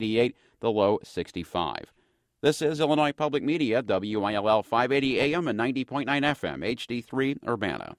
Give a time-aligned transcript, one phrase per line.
[0.00, 1.92] 88, the low 65.
[2.42, 7.96] This is Illinois Public Media, WILL 580 AM and 90.9 FM, HD3 Urbana.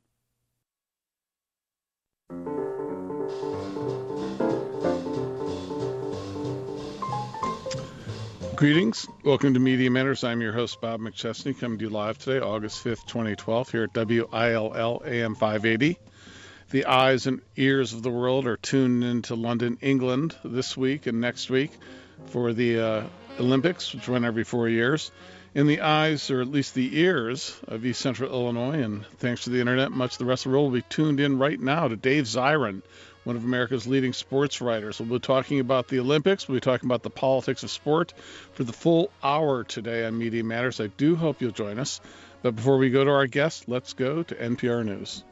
[8.56, 9.08] Greetings.
[9.24, 10.24] Welcome to Media Matters.
[10.24, 13.94] I'm your host, Bob McChesney, coming to you live today, August 5th, 2012, here at
[13.96, 15.98] WILL AM 580.
[16.70, 21.22] The eyes and ears of the world are tuned into London, England this week and
[21.22, 21.72] next week
[22.28, 23.04] for the uh,
[23.40, 25.12] Olympics, which run every four years.
[25.56, 29.50] In the eyes, or at least the ears, of East Central Illinois, and thanks to
[29.50, 31.88] the internet, much of the rest of the world will be tuned in right now
[31.88, 32.82] to Dave Zirin
[33.28, 35.02] one of America's leading sports writers.
[35.02, 36.48] We'll be talking about the Olympics.
[36.48, 38.14] We'll be talking about the politics of sport
[38.54, 40.80] for the full hour today on Media Matters.
[40.80, 42.00] I do hope you'll join us.
[42.42, 45.26] But before we go to our guest, let's go to NPR News.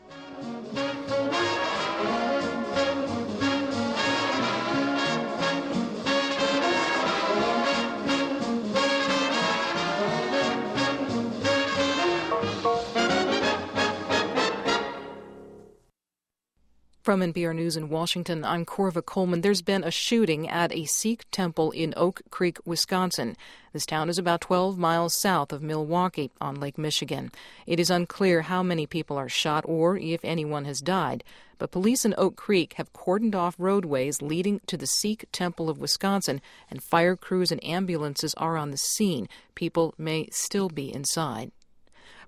[17.06, 19.42] From NPR News in Washington, I'm Korva Coleman.
[19.42, 23.38] There's been a shooting at a Sikh temple in Oak Creek, Wisconsin.
[23.74, 27.32] This town is about 12 miles south of Milwaukee on Lake Michigan.
[27.68, 31.24] It is unclear how many people are shot or if anyone has died,
[31.60, 35.78] but police in Oak Creek have cordoned off roadways leading to the Sikh Temple of
[35.78, 39.30] Wisconsin, and fire crews and ambulances are on the scene.
[39.54, 41.52] People may still be inside.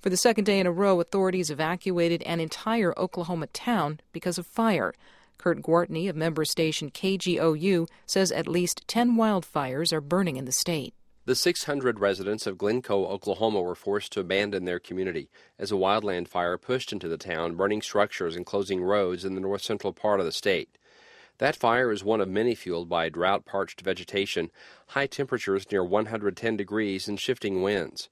[0.01, 4.45] For the second day in a row, authorities evacuated an entire Oklahoma town because of
[4.45, 4.93] fire.
[5.37, 10.51] Kurt Gwartney of member station KGOU says at least 10 wildfires are burning in the
[10.51, 10.93] state.
[11.25, 16.27] The 600 residents of Glencoe, Oklahoma were forced to abandon their community as a wildland
[16.27, 20.19] fire pushed into the town, burning structures and closing roads in the north central part
[20.19, 20.77] of the state.
[21.39, 24.51] That fire is one of many fueled by drought parched vegetation,
[24.87, 28.09] high temperatures near 110 degrees, and shifting winds.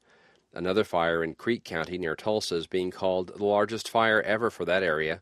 [0.55, 4.63] Another fire in Creek County near Tulsa is being called the largest fire ever for
[4.63, 5.21] that area.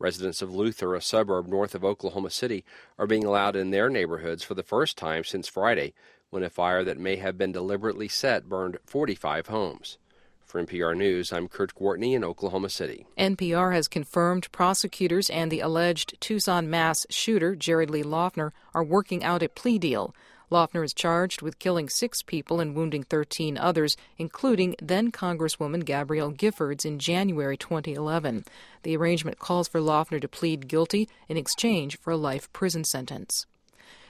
[0.00, 2.64] Residents of Luther, a suburb north of Oklahoma City,
[2.98, 5.94] are being allowed in their neighborhoods for the first time since Friday,
[6.30, 9.98] when a fire that may have been deliberately set burned 45 homes.
[10.44, 13.06] For NPR News, I'm Kurt Gwartney in Oklahoma City.
[13.16, 19.22] NPR has confirmed prosecutors and the alleged Tucson mass shooter, Jared Lee Loughner, are working
[19.22, 20.12] out a plea deal.
[20.52, 26.30] Loughner is charged with killing six people and wounding 13 others, including then Congresswoman Gabrielle
[26.30, 28.44] Giffords in January 2011.
[28.82, 33.46] The arrangement calls for Loughner to plead guilty in exchange for a life prison sentence.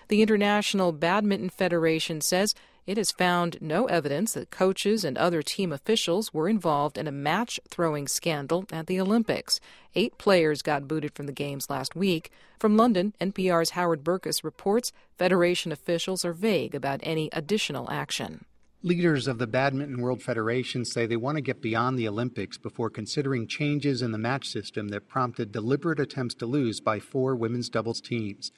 [0.09, 2.55] The International Badminton Federation says
[2.87, 7.13] it has found no evidence that coaches and other team officials were involved in a
[7.13, 9.61] match throwing scandal at the Olympics.
[9.95, 12.31] Eight players got booted from the Games last week.
[12.59, 18.45] From London, NPR's Howard Berkes reports Federation officials are vague about any additional action.
[18.85, 22.91] Leaders of the Badminton World Federation say they want to get beyond the Olympics before
[22.91, 27.69] considering changes in the match system that prompted deliberate attempts to lose by four women's
[27.69, 28.51] doubles teams.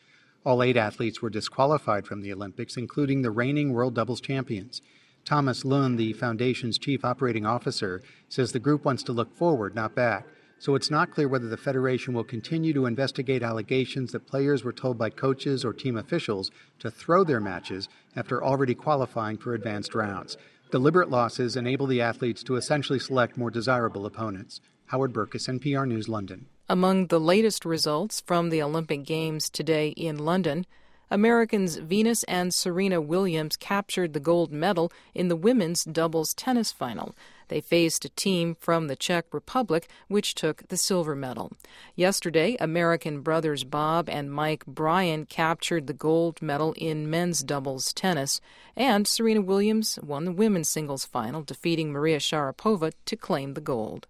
[0.44, 4.82] All eight athletes were disqualified from the Olympics, including the reigning world doubles champions.
[5.24, 9.94] Thomas Lund, the foundation's chief operating officer, says the group wants to look forward, not
[9.94, 10.26] back.
[10.58, 14.72] So it's not clear whether the Federation will continue to investigate allegations that players were
[14.72, 19.94] told by coaches or team officials to throw their matches after already qualifying for advanced
[19.94, 20.36] rounds.
[20.70, 24.60] Deliberate losses enable the athletes to essentially select more desirable opponents.
[24.86, 26.46] Howard Berkes, NPR News, London.
[26.66, 30.64] Among the latest results from the Olympic Games today in London,
[31.10, 37.14] Americans Venus and Serena Williams captured the gold medal in the women's doubles tennis final.
[37.48, 41.52] They faced a team from the Czech Republic, which took the silver medal.
[41.96, 48.40] Yesterday, American brothers Bob and Mike Bryan captured the gold medal in men's doubles tennis,
[48.74, 54.06] and Serena Williams won the women's singles final, defeating Maria Sharapova to claim the gold.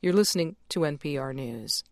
[0.00, 1.82] You're listening to NPR News.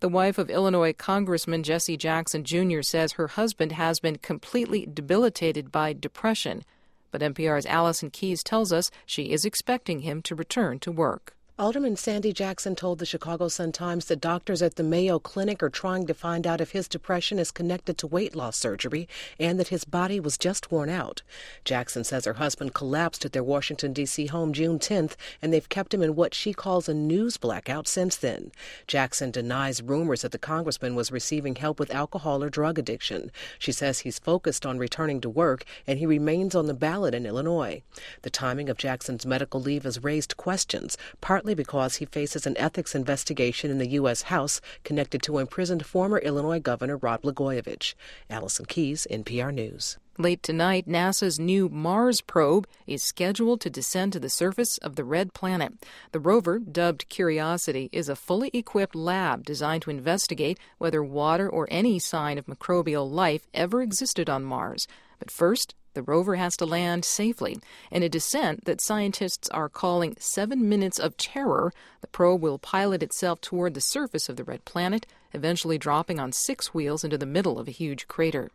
[0.00, 2.82] The wife of Illinois Congressman Jesse Jackson Jr.
[2.82, 6.64] says her husband has been completely debilitated by depression,
[7.12, 11.36] but NPR's Allison Keyes tells us she is expecting him to return to work.
[11.62, 16.08] Alderman Sandy Jackson told the Chicago Sun-Times that doctors at the Mayo Clinic are trying
[16.08, 19.84] to find out if his depression is connected to weight loss surgery and that his
[19.84, 21.22] body was just worn out.
[21.64, 24.26] Jackson says her husband collapsed at their Washington, D.C.
[24.26, 28.16] home June 10th, and they've kept him in what she calls a news blackout since
[28.16, 28.50] then.
[28.88, 33.30] Jackson denies rumors that the congressman was receiving help with alcohol or drug addiction.
[33.60, 37.24] She says he's focused on returning to work and he remains on the ballot in
[37.24, 37.82] Illinois.
[38.22, 42.56] The timing of Jackson's medical leave has raised questions, partly partly because he faces an
[42.56, 44.22] ethics investigation in the U.S.
[44.22, 47.94] House connected to imprisoned former Illinois Governor Rod Blagojevich.
[48.30, 49.98] Allison Keyes, NPR News.
[50.18, 55.04] Late tonight, NASA's new Mars probe is scheduled to descend to the surface of the
[55.04, 55.72] red planet.
[56.12, 61.68] The rover, dubbed Curiosity, is a fully equipped lab designed to investigate whether water or
[61.70, 64.86] any sign of microbial life ever existed on Mars.
[65.18, 67.58] But first, the rover has to land safely.
[67.90, 73.02] In a descent that scientists are calling seven minutes of terror, the probe will pilot
[73.02, 77.26] itself toward the surface of the red planet, eventually dropping on six wheels into the
[77.26, 78.50] middle of a huge crater.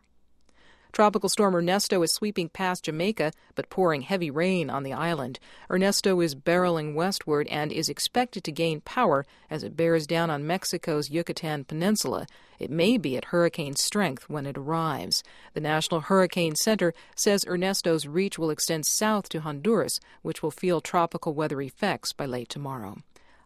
[0.98, 5.38] Tropical storm Ernesto is sweeping past Jamaica but pouring heavy rain on the island.
[5.70, 10.44] Ernesto is barreling westward and is expected to gain power as it bears down on
[10.44, 12.26] Mexico's Yucatan Peninsula.
[12.58, 15.22] It may be at hurricane strength when it arrives.
[15.54, 20.80] The National Hurricane Center says Ernesto's reach will extend south to Honduras, which will feel
[20.80, 22.96] tropical weather effects by late tomorrow.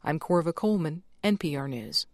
[0.03, 2.07] I'm Korva Coleman, NPR News.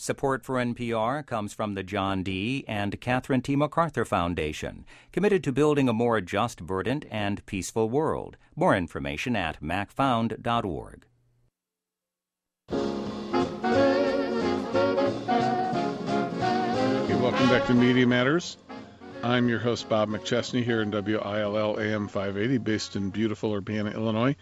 [0.00, 2.64] Support for NPR comes from the John D.
[2.68, 3.56] and Catherine T.
[3.56, 8.36] MacArthur Foundation, committed to building a more just, verdant, and peaceful world.
[8.54, 11.04] More information at macfound.org.
[12.70, 12.76] Hey,
[17.16, 18.56] welcome back to Media Matters.
[19.24, 24.36] I'm your host, Bob McChesney, here in WILL AM 580, based in beautiful Urbana, Illinois.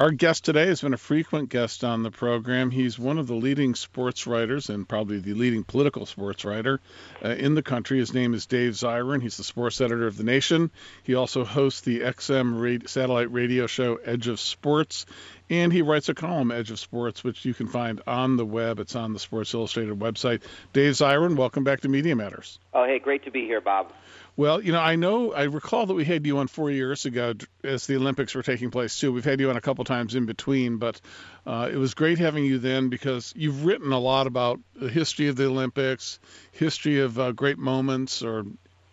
[0.00, 2.70] Our guest today has been a frequent guest on the program.
[2.70, 6.80] He's one of the leading sports writers and probably the leading political sports writer
[7.22, 7.98] uh, in the country.
[7.98, 9.20] His name is Dave Zirin.
[9.20, 10.70] He's the sports editor of The Nation.
[11.02, 15.04] He also hosts the XM satellite radio show Edge of Sports,
[15.50, 18.78] and he writes a column, Edge of Sports, which you can find on the web.
[18.78, 20.40] It's on the Sports Illustrated website.
[20.72, 22.58] Dave Zirin, welcome back to Media Matters.
[22.72, 23.92] Oh, hey, great to be here, Bob.
[24.40, 27.34] Well, you know, I know, I recall that we had you on four years ago
[27.62, 29.12] as the Olympics were taking place too.
[29.12, 30.98] We've had you on a couple times in between, but
[31.44, 35.28] uh, it was great having you then because you've written a lot about the history
[35.28, 36.18] of the Olympics,
[36.52, 38.44] history of uh, great moments or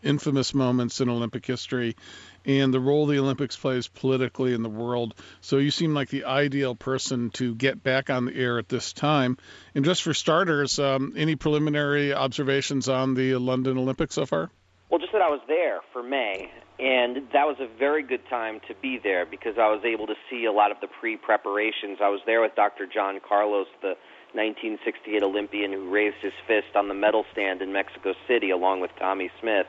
[0.03, 1.95] infamous moments in Olympic history,
[2.43, 5.15] and the role the Olympics plays politically in the world.
[5.39, 8.91] So you seem like the ideal person to get back on the air at this
[8.91, 9.37] time.
[9.73, 14.51] And just for starters, um, any preliminary observations on the London Olympics so far?
[14.89, 16.49] Well, just that I was there for May,
[16.79, 20.15] and that was a very good time to be there because I was able to
[20.29, 21.99] see a lot of the pre preparations.
[22.01, 22.87] I was there with Dr.
[22.87, 23.99] John Carlos, the
[24.31, 28.91] 1968 Olympian who raised his fist on the medal stand in Mexico City along with
[28.97, 29.67] Tommie Smith.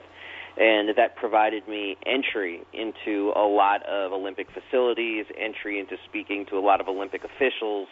[0.56, 6.58] And that provided me entry into a lot of Olympic facilities, entry into speaking to
[6.58, 7.88] a lot of Olympic officials,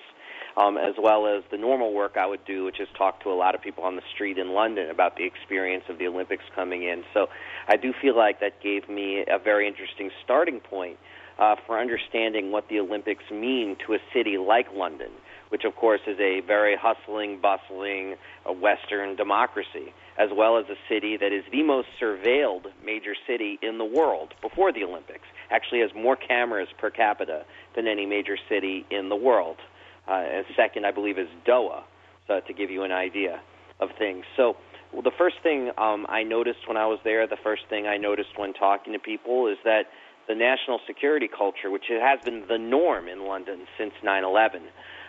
[0.56, 3.36] um, as well as the normal work I would do, which is talk to a
[3.36, 6.82] lot of people on the street in London about the experience of the Olympics coming
[6.84, 7.04] in.
[7.12, 7.28] So
[7.68, 10.98] I do feel like that gave me a very interesting starting point
[11.38, 15.10] uh, for understanding what the Olympics mean to a city like London,
[15.50, 18.14] which of course is a very hustling, bustling
[18.48, 23.58] uh, Western democracy, as well as a city that is the most surveilled major city
[23.60, 25.26] in the world before the Olympics.
[25.50, 27.44] Actually, has more cameras per capita
[27.74, 29.58] than any major city in the world.
[30.06, 31.82] Uh, second, I believe, is DOA,
[32.26, 33.40] so to give you an idea
[33.80, 34.24] of things.
[34.36, 34.56] So,
[34.92, 37.96] well, the first thing um, I noticed when I was there, the first thing I
[37.96, 39.86] noticed when talking to people is that
[40.28, 44.62] the national security culture, which has been the norm in London since 9 11,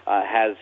[0.05, 0.55] uh, has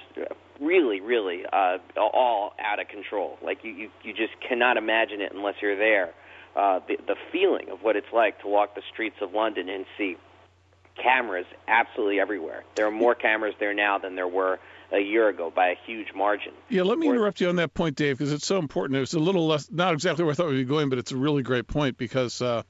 [0.59, 3.37] really, really uh, all out of control.
[3.43, 6.13] Like, you, you, you just cannot imagine it unless you're there.
[6.55, 9.85] Uh, the, the feeling of what it's like to walk the streets of London and
[9.97, 10.15] see
[11.01, 12.63] cameras absolutely everywhere.
[12.75, 14.59] There are more cameras there now than there were
[14.91, 16.53] a year ago by a huge margin.
[16.69, 18.97] Yeah, let me interrupt you on that point, Dave, because it's so important.
[18.97, 21.11] It was a little less, not exactly where I thought we'd be going, but it's
[21.11, 22.63] a really great point because uh,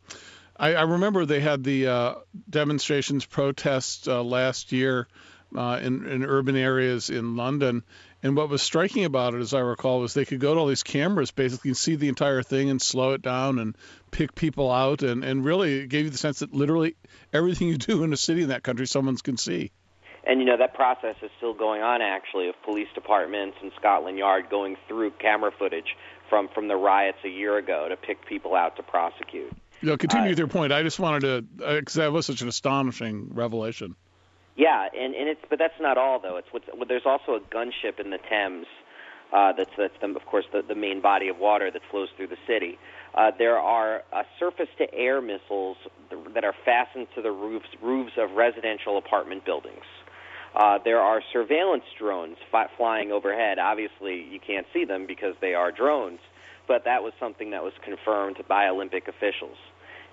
[0.58, 2.16] I, I, remember they had the uh,
[2.50, 5.08] demonstrations, protests uh, last year
[5.56, 7.84] uh, in, in urban areas in London,
[8.26, 10.66] and what was striking about it, as I recall, was they could go to all
[10.66, 13.78] these cameras, basically and see the entire thing and slow it down and
[14.10, 16.96] pick people out, and, and really it gave you the sense that literally
[17.32, 19.72] everything you do in a city in that country, someone can see.
[20.24, 24.18] And you know that process is still going on actually of police departments and Scotland
[24.18, 25.96] Yard going through camera footage
[26.28, 29.56] from from the riots a year ago to pick people out to prosecute.
[29.82, 30.74] You know, continue uh, with your point.
[30.74, 31.22] I just wanted
[31.58, 33.96] to because that was such an astonishing revelation.
[34.56, 36.38] Yeah, and and it's but that's not all though.
[36.38, 38.68] It's what's, well, there's also a gunship in the Thames.
[39.34, 42.28] Uh, that's that's the, of course the, the main body of water that flows through
[42.28, 42.78] the city.
[43.14, 45.78] Uh, there are uh, surface-to-air missiles
[46.34, 49.84] that are fastened to the roofs roofs of residential apartment buildings.
[50.56, 53.60] Uh, there are surveillance drones fi- flying overhead.
[53.60, 56.20] Obviously, you can't see them because they are drones,
[56.68, 59.58] but that was something that was confirmed by Olympic officials.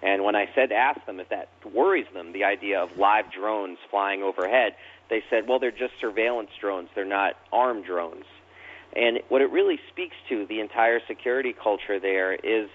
[0.02, 3.78] And when I said, ask them if that worries them, the idea of live drones
[3.90, 4.75] flying overhead,
[5.09, 6.88] they said, well, they're just surveillance drones.
[6.94, 8.25] They're not armed drones.
[8.94, 12.68] And what it really speaks to, the entire security culture there, is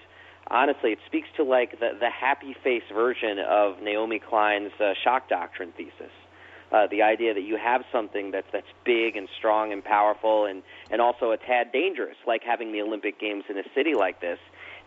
[0.50, 5.28] honestly, it speaks to like the, the happy face version of Naomi Klein's uh, shock
[5.28, 6.12] doctrine thesis.
[6.70, 10.62] Uh, the idea that you have something that's that's big and strong and powerful and
[10.90, 14.38] and also a tad dangerous, like having the Olympic Games in a city like this,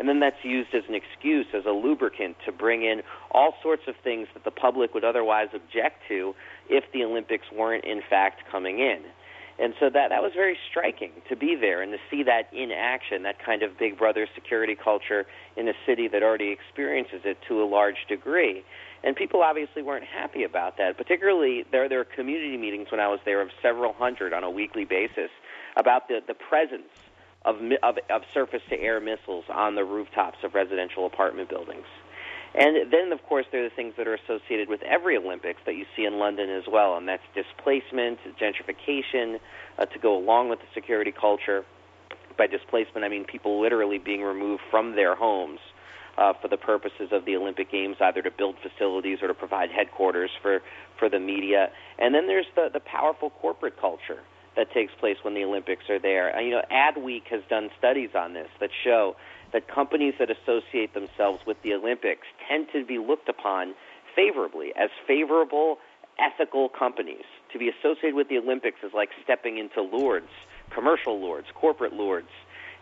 [0.02, 3.84] and then that's used as an excuse, as a lubricant to bring in all sorts
[3.88, 6.34] of things that the public would otherwise object to
[6.72, 9.04] if the Olympics weren't in fact coming in.
[9.60, 12.72] And so that that was very striking to be there and to see that in
[12.72, 17.38] action, that kind of Big Brother security culture in a city that already experiences it
[17.48, 18.64] to a large degree.
[19.04, 20.98] And people obviously weren't happy about that.
[20.98, 24.50] Particularly, there there were community meetings when I was there of several hundred on a
[24.50, 25.30] weekly basis
[25.78, 26.90] about the the presence
[27.46, 31.86] of of, of surface to air missiles on the rooftops of residential apartment buildings.
[32.54, 35.76] And then, of course, there are the things that are associated with every Olympics that
[35.76, 39.40] you see in London as well, and that's displacement, gentrification,
[39.80, 41.64] uh, to go along with the security culture.
[42.38, 45.60] By displacement, I mean people literally being removed from their homes
[46.18, 49.70] uh, for the purposes of the Olympic Games, either to build facilities or to provide
[49.72, 50.62] headquarters for,
[51.00, 51.70] for the media.
[52.00, 54.20] And then there's the, the powerful corporate culture
[54.56, 56.40] that takes place when the Olympics are there.
[56.42, 59.16] You know, Adweek has done studies on this that show
[59.54, 63.74] that companies that associate themselves with the Olympics tend to be looked upon
[64.16, 65.78] favorably as favorable,
[66.20, 67.24] ethical companies.
[67.54, 70.32] To be associated with the Olympics is like stepping into Lourdes,
[70.74, 72.32] commercial Lourdes, corporate Lourdes,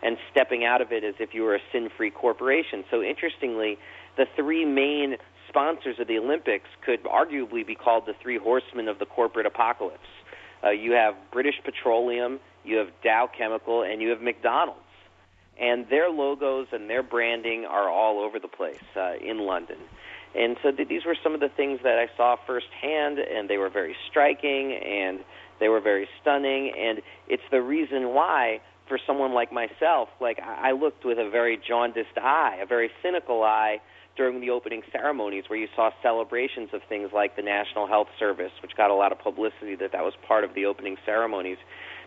[0.02, 2.84] and stepping out of it as if you were a sin free corporation.
[2.90, 3.78] So, interestingly,
[4.16, 5.16] the three main
[5.48, 9.98] sponsors of the Olympics could arguably be called the three horsemen of the corporate apocalypse.
[10.62, 14.80] Uh, you have British Petroleum, you have Dow Chemical, and you have McDonald's
[15.60, 19.76] and their logos and their branding are all over the place uh, in London.
[20.34, 23.58] And so th- these were some of the things that I saw firsthand, and they
[23.58, 25.20] were very striking and
[25.60, 26.72] they were very stunning.
[26.76, 31.58] And it's the reason why, for someone like myself, like I looked with a very
[31.68, 33.80] jaundiced eye, a very cynical eye
[34.20, 38.52] during the opening ceremonies, where you saw celebrations of things like the National Health Service,
[38.60, 41.56] which got a lot of publicity that that was part of the opening ceremonies,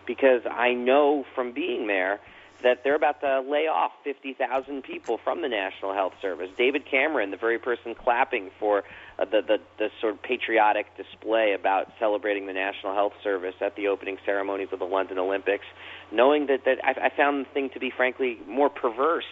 [0.06, 2.20] because I know from being there
[2.62, 6.50] that they're about to lay off 50,000 people from the National Health Service.
[6.56, 8.84] David Cameron, the very person clapping for
[9.18, 13.74] uh, the, the, the sort of patriotic display about celebrating the National Health Service at
[13.74, 15.66] the opening ceremonies of the London Olympics,
[16.12, 19.24] knowing that, that I, I found the thing to be, frankly, more perverse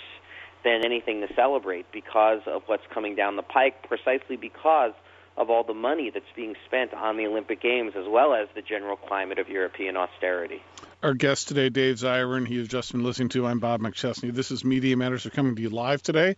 [0.64, 4.92] than anything to celebrate because of what's coming down the pike, precisely because
[5.37, 8.62] of all the money that's being spent on the Olympic Games, as well as the
[8.62, 10.62] general climate of European austerity.
[11.02, 13.47] Our guest today, Dave Zirin, he has just been listening to.
[13.47, 14.33] I'm Bob McChesney.
[14.33, 15.26] This is Media Matters.
[15.26, 16.37] Are coming to you live today,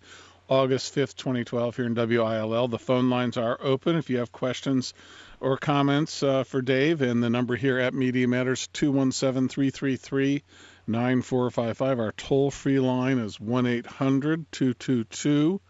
[0.49, 2.69] August 5th, 2012, here in WILL.
[2.69, 4.95] The phone lines are open if you have questions
[5.40, 10.43] or comments uh, for Dave, and the number here at Media Matters 217 333
[10.87, 12.00] 9455.
[12.00, 15.61] Our toll free line is 1 800 222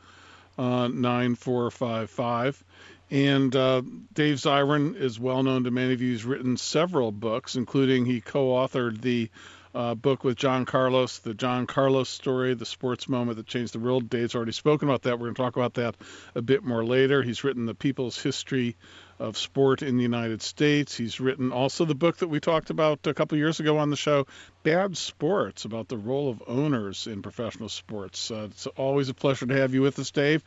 [0.58, 2.64] uh, 9455.
[3.10, 6.12] And uh, Dave Zirin is well known to many of you.
[6.12, 9.30] He's written several books, including he co authored the
[9.74, 13.80] uh, book with John Carlos, the John Carlos story, the sports moment that changed the
[13.80, 14.08] world.
[14.08, 15.18] Dave's already spoken about that.
[15.18, 15.96] We're going to talk about that
[16.34, 17.22] a bit more later.
[17.22, 18.76] He's written The People's History
[19.18, 20.96] of Sport in the United States.
[20.96, 23.96] He's written also the book that we talked about a couple years ago on the
[23.96, 24.26] show,
[24.62, 28.30] Bad Sports, about the role of owners in professional sports.
[28.30, 30.42] Uh, it's always a pleasure to have you with us, Dave.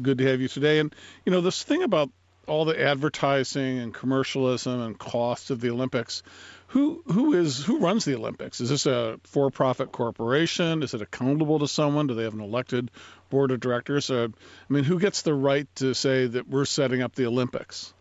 [0.00, 0.78] Good to have you today.
[0.78, 0.94] And,
[1.24, 2.10] you know, this thing about
[2.46, 6.22] all the advertising and commercialism and cost of the Olympics.
[6.68, 8.60] Who who is who runs the Olympics?
[8.60, 10.82] Is this a for-profit corporation?
[10.82, 12.06] Is it accountable to someone?
[12.06, 12.90] Do they have an elected
[13.30, 14.10] board of directors?
[14.10, 14.28] Uh,
[14.68, 17.94] I mean, who gets the right to say that we're setting up the Olympics?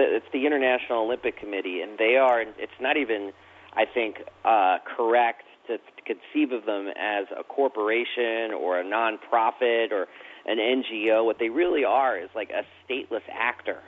[0.00, 2.40] It's the it's the International Olympic Committee, and they are.
[2.40, 3.32] It's not even,
[3.74, 9.92] I think, uh, correct to, to conceive of them as a corporation or a nonprofit
[9.92, 10.06] or
[10.46, 11.24] an NGO.
[11.24, 13.80] What they really are is like a stateless actor.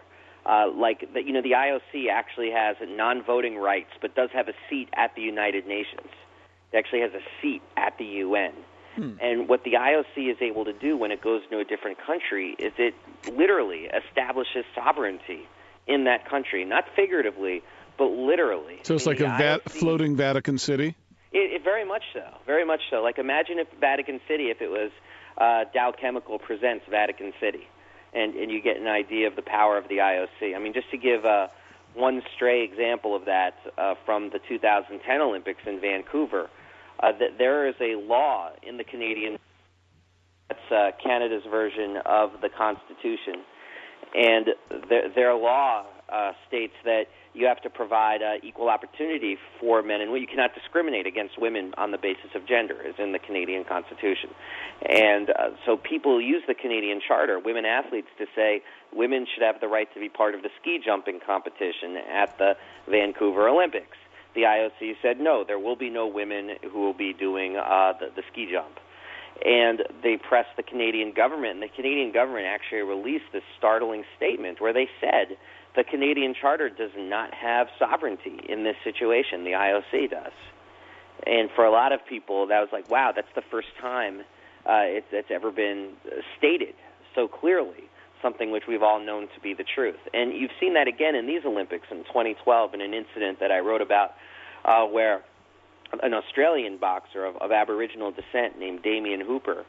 [0.44, 4.54] Uh, like the, you know, the IOC actually has non-voting rights, but does have a
[4.68, 6.10] seat at the United Nations.
[6.72, 8.52] It actually has a seat at the UN.
[8.96, 9.12] Hmm.
[9.20, 12.56] And what the IOC is able to do when it goes to a different country
[12.58, 12.94] is it
[13.32, 15.46] literally establishes sovereignty
[15.86, 17.62] in that country, not figuratively,
[17.98, 18.80] but literally.
[18.82, 20.94] So it's like a IOC, floating Vatican City.
[21.32, 23.02] It, it, very much so, very much so.
[23.02, 24.90] Like imagine if Vatican City, if it was
[25.38, 27.66] uh, Dow Chemical presents Vatican City,
[28.12, 30.54] and and you get an idea of the power of the IOC.
[30.54, 31.48] I mean, just to give uh,
[31.94, 36.48] one stray example of that uh, from the 2010 Olympics in Vancouver,
[37.00, 39.38] uh, that there is a law in the Canadian
[40.48, 43.44] That's uh, Canada's version of the Constitution.
[44.14, 44.48] And
[44.90, 50.12] their, law uh, states that you have to provide uh, equal opportunity for men and.
[50.12, 54.30] You cannot discriminate against women on the basis of gender, as in the Canadian Constitution.
[54.86, 59.60] And uh, so people use the Canadian Charter, women athletes, to say women should have
[59.60, 63.96] the right to be part of the ski jumping competition at the Vancouver Olympics.
[64.34, 68.10] The IOC said no, there will be no women who will be doing uh, the,
[68.14, 68.78] the ski jump
[69.44, 74.60] and they pressed the Canadian government, and the Canadian government actually released this startling statement
[74.60, 75.36] where they said
[75.74, 79.44] the Canadian Charter does not have sovereignty in this situation.
[79.44, 80.32] The IOC does.
[81.26, 84.20] And for a lot of people, that was like, wow, that's the first time
[84.66, 85.92] uh, it's, it's ever been
[86.38, 86.74] stated
[87.14, 87.88] so clearly,
[88.20, 89.98] something which we've all known to be the truth.
[90.14, 93.58] And you've seen that again in these Olympics in 2012 in an incident that I
[93.58, 94.12] wrote about
[94.64, 95.22] uh, where
[96.02, 99.64] an Australian boxer of, of Aboriginal descent named Damien Hooper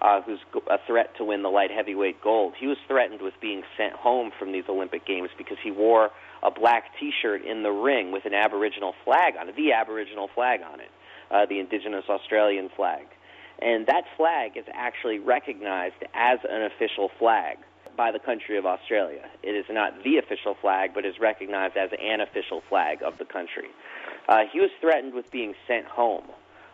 [0.00, 0.40] uh, who's
[0.70, 2.54] a threat to win the light heavyweight gold.
[2.58, 6.10] He was threatened with being sent home from these Olympic Games because he wore
[6.42, 10.60] a black T-shirt in the ring with an Aboriginal flag on it, the Aboriginal flag
[10.60, 10.90] on it,
[11.30, 13.06] uh, the Indigenous Australian flag.
[13.60, 17.56] And that flag is actually recognized as an official flag
[17.96, 19.24] by the country of Australia.
[19.42, 23.24] It is not the official flag, but is recognized as an official flag of the
[23.24, 23.70] country.
[24.28, 26.24] Uh, he was threatened with being sent home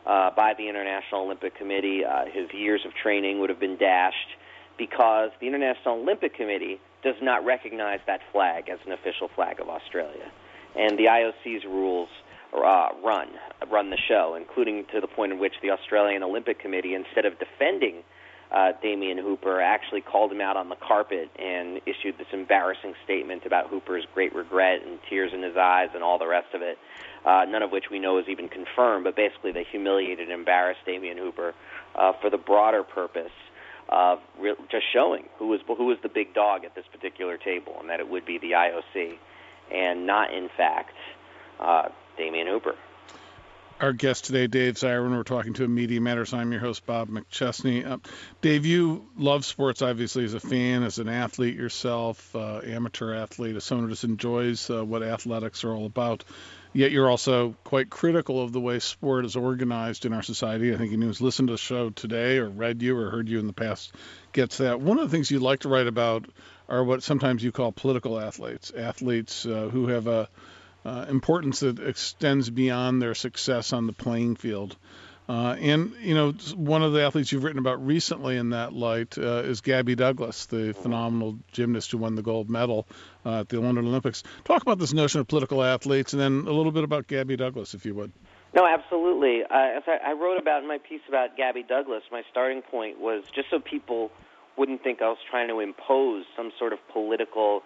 [0.07, 2.05] uh, by the International Olympic Committee.
[2.05, 4.37] Uh, his years of training would have been dashed
[4.79, 9.69] because the International Olympic Committee does not recognize that flag as an official flag of
[9.69, 10.31] Australia.
[10.75, 12.09] And the IOC's rules
[12.55, 13.29] uh, run
[13.71, 17.39] run the show, including to the point in which the Australian Olympic Committee, instead of
[17.39, 18.03] defending
[18.53, 23.47] uh, Damien Hooper actually called him out on the carpet and issued this embarrassing statement
[23.47, 26.77] about Hooper's great regret and tears in his eyes and all the rest of it,
[27.25, 29.05] uh, none of which we know is even confirmed.
[29.05, 31.55] But basically, they humiliated and embarrassed Damien Hooper
[31.95, 33.33] uh, for the broader purpose
[33.89, 37.77] of re- just showing who was who was the big dog at this particular table,
[37.81, 39.19] and that it would be the IOC,
[39.73, 40.95] and not in fact
[41.61, 42.75] uh, Damien Hooper
[43.83, 45.11] our guest today, Dave Zirin.
[45.11, 46.33] We're talking to a Media Matters.
[46.33, 47.85] I'm your host, Bob McChesney.
[47.85, 47.99] Uh,
[48.41, 53.57] Dave, you love sports, obviously, as a fan, as an athlete yourself, uh, amateur athlete,
[53.57, 56.23] as someone who just enjoys uh, what athletics are all about.
[56.73, 60.73] Yet you're also quite critical of the way sport is organized in our society.
[60.73, 63.41] I think anyone who's listened to the show today or read you or heard you
[63.41, 63.93] in the past
[64.33, 64.81] gets that.
[64.81, 66.27] One of the things you like to write about
[66.69, 70.29] are what sometimes you call political athletes, athletes uh, who have a
[70.85, 74.77] uh, importance that extends beyond their success on the playing field.
[75.29, 79.17] Uh, and you know, one of the athletes you've written about recently in that light
[79.17, 82.87] uh, is Gabby Douglas, the phenomenal gymnast who won the gold medal
[83.25, 84.25] uh, at the London Olympics.
[84.45, 87.75] Talk about this notion of political athletes, and then a little bit about Gabby Douglas,
[87.75, 88.13] if you would.
[88.55, 89.43] No, absolutely.
[89.45, 93.01] Uh, as I, I wrote about in my piece about Gabby Douglas, my starting point
[93.01, 94.11] was just so people
[94.59, 97.63] wouldn't think I was trying to impose some sort of political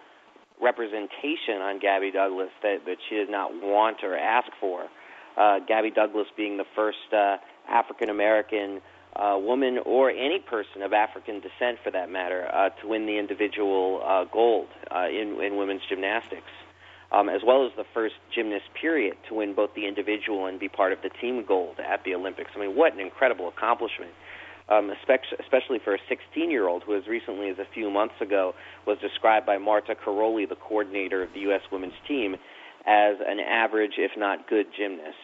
[0.61, 4.85] representation on Gabby Douglas that, that she did not want or ask for.
[5.37, 7.37] Uh, Gabby Douglas being the first uh,
[7.69, 8.81] African American
[9.15, 13.17] uh, woman or any person of African descent, for that matter, uh, to win the
[13.17, 16.51] individual uh, gold uh, in, in women's gymnastics,
[17.11, 20.69] um, as well as the first gymnast period to win both the individual and be
[20.69, 22.51] part of the team gold at the Olympics.
[22.55, 24.11] I mean, what an incredible accomplishment!
[24.69, 28.53] Um, especially for a 16 year old who, as recently as a few months ago,
[28.85, 31.61] was described by Marta Karolyi, the coordinator of the U.S.
[31.71, 32.35] women's team,
[32.85, 35.15] as an average, if not good, gymnast.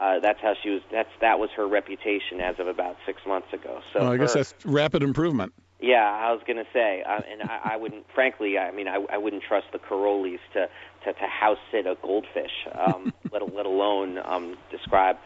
[0.00, 0.82] Uh, that's how she was.
[0.90, 3.80] That's that was her reputation as of about six months ago.
[3.92, 5.52] So well, I guess that's rapid improvement.
[5.82, 9.02] Yeah, I was going to say, uh, and I, I wouldn't, frankly, I mean, I,
[9.10, 10.68] I wouldn't trust the Karolyis to
[11.04, 15.16] to, to house sit a goldfish, um, let let alone um, describe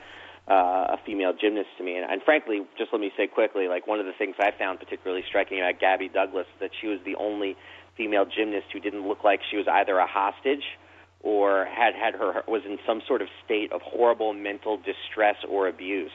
[0.48, 1.96] uh, a female gymnast to me.
[1.96, 4.78] And, and frankly, just let me say quickly, like one of the things I found
[4.78, 7.56] particularly striking about Gabby Douglas that she was the only
[7.96, 10.64] female gymnast who didn't look like she was either a hostage
[11.22, 15.68] or had had her was in some sort of state of horrible mental distress or
[15.68, 16.10] abuse.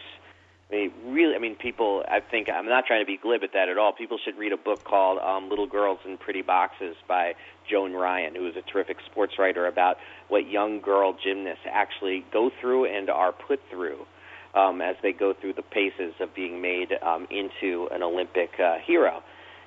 [0.71, 2.03] I mean, really, I mean, people.
[2.07, 3.91] I think I'm not trying to be glib at that at all.
[3.91, 7.33] People should read a book called um, "Little Girls in Pretty Boxes" by
[7.67, 12.51] Joan Ryan, who is a terrific sports writer about what young girl gymnasts actually go
[12.61, 14.05] through and are put through
[14.53, 18.77] um, as they go through the paces of being made um, into an Olympic uh,
[18.85, 19.21] hero.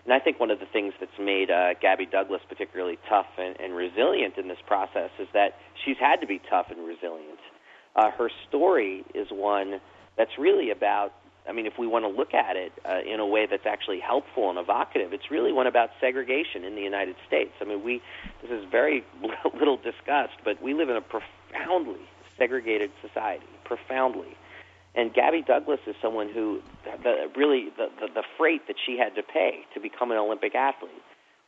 [0.05, 3.59] And I think one of the things that's made uh, Gabby Douglas particularly tough and,
[3.61, 7.38] and resilient in this process is that she's had to be tough and resilient.
[7.95, 9.81] Uh, her story is one
[10.16, 11.12] that's really about
[11.49, 13.99] I mean, if we want to look at it uh, in a way that's actually
[13.99, 17.51] helpful and evocative, it's really one about segregation in the United States.
[17.61, 18.01] I mean, we
[18.42, 19.05] this is very
[19.59, 22.07] little discussed, but we live in a profoundly
[22.38, 24.37] segregated society, profoundly.
[24.95, 26.61] And Gabby Douglas is someone who,
[27.03, 30.55] the, really, the, the, the freight that she had to pay to become an Olympic
[30.55, 30.93] athlete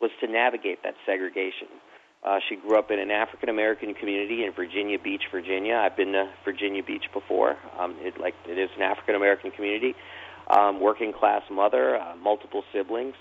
[0.00, 1.68] was to navigate that segregation.
[2.24, 5.76] Uh, she grew up in an African American community in Virginia Beach, Virginia.
[5.76, 7.56] I've been to Virginia Beach before.
[7.78, 9.94] Um, it like it is an African American community.
[10.48, 13.14] Um, working class mother, uh, multiple siblings,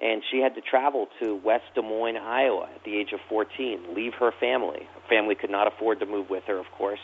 [0.00, 3.94] and she had to travel to West Des Moines, Iowa, at the age of 14,
[3.94, 4.88] leave her family.
[4.94, 7.00] Her family could not afford to move with her, of course,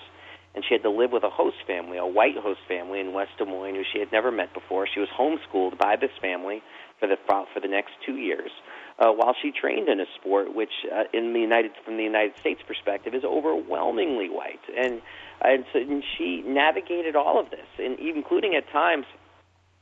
[0.56, 3.32] and she had to live with a host family, a white host family in West
[3.38, 4.88] Des Moines, who she had never met before.
[4.92, 6.62] She was homeschooled by this family
[6.98, 8.50] for the for the next two years
[8.98, 12.36] uh, while she trained in a sport which, uh, in the United from the United
[12.40, 15.02] States perspective, is overwhelmingly white, and
[15.42, 19.04] and, so, and she navigated all of this, and including at times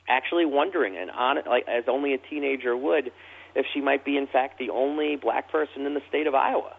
[0.08, 3.12] actually wondering, and on like as only a teenager would,
[3.54, 6.74] if she might be in fact the only black person in the state of Iowa,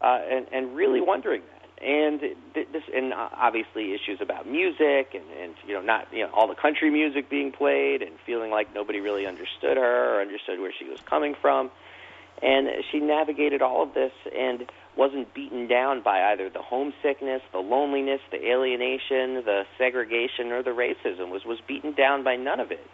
[0.00, 2.20] uh, and and really wondering that and
[2.54, 6.54] this and obviously issues about music and and you know not you know all the
[6.54, 10.88] country music being played and feeling like nobody really understood her or understood where she
[10.88, 11.70] was coming from
[12.42, 17.58] and she navigated all of this and wasn't beaten down by either the homesickness, the
[17.58, 22.70] loneliness, the alienation, the segregation or the racism was was beaten down by none of
[22.70, 22.84] it.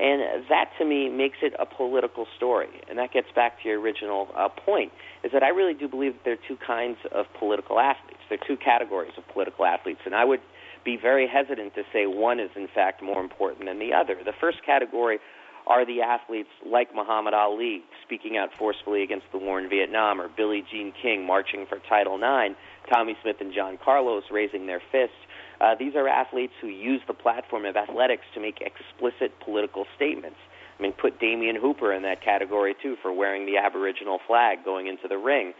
[0.00, 2.68] And that to me makes it a political story.
[2.88, 4.92] And that gets back to your original uh, point
[5.24, 8.20] is that I really do believe that there are two kinds of political athletes.
[8.28, 10.00] There are two categories of political athletes.
[10.04, 10.40] And I would
[10.84, 14.16] be very hesitant to say one is, in fact, more important than the other.
[14.24, 15.18] The first category
[15.66, 20.28] are the athletes like Muhammad Ali speaking out forcefully against the war in Vietnam, or
[20.28, 22.54] Billie Jean King marching for Title IX,
[22.90, 25.16] Tommie Smith and John Carlos raising their fists
[25.60, 30.38] uh, these are athletes who use the platform of athletics to make explicit political statements.
[30.78, 34.86] I mean, put Damien Hooper in that category too for wearing the Aboriginal flag going
[34.86, 35.52] into the ring.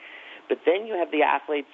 [0.49, 1.69] But then you have the athletes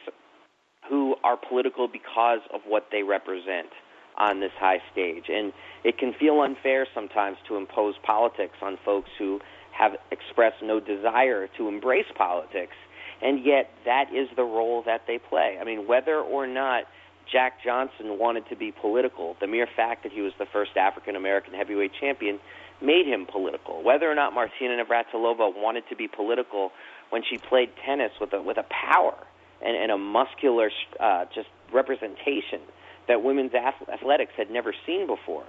[0.89, 3.69] who are political because of what they represent
[4.17, 5.25] on this high stage.
[5.29, 9.41] And it can feel unfair sometimes to impose politics on folks who
[9.73, 12.77] have expressed no desire to embrace politics.
[13.23, 15.59] And yet, that is the role that they play.
[15.61, 16.85] I mean, whether or not
[17.31, 19.37] Jack Johnson wanted to be political.
[19.41, 22.39] The mere fact that he was the first African American heavyweight champion
[22.83, 23.83] made him political.
[23.83, 26.73] Whether or not Martina Navratilova wanted to be political
[27.11, 29.17] when she played tennis with a with a power
[29.65, 32.61] and, and a muscular uh, just representation
[33.09, 35.45] that women's athletics had never seen before.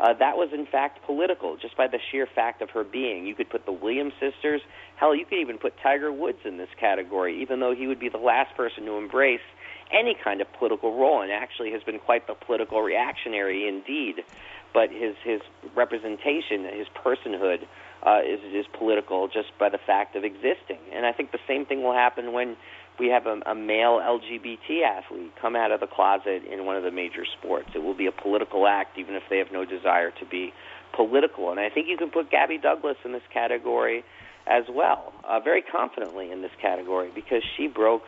[0.00, 3.26] Uh, that was in fact political, just by the sheer fact of her being.
[3.26, 4.62] You could put the Williams sisters,
[4.96, 8.08] hell, you could even put Tiger Woods in this category, even though he would be
[8.08, 9.44] the last person to embrace
[9.92, 14.24] any kind of political role, and actually has been quite the political reactionary indeed.
[14.72, 15.40] But his his
[15.74, 17.66] representation, his personhood,
[18.06, 20.78] uh, is is political just by the fact of existing.
[20.92, 22.56] And I think the same thing will happen when
[22.98, 26.82] we have a, a male LGBT athlete come out of the closet in one of
[26.82, 27.70] the major sports.
[27.74, 30.52] It will be a political act, even if they have no desire to be
[30.92, 31.50] political.
[31.50, 34.04] And I think you can put Gabby Douglas in this category
[34.46, 38.02] as well, uh, very confidently in this category, because she broke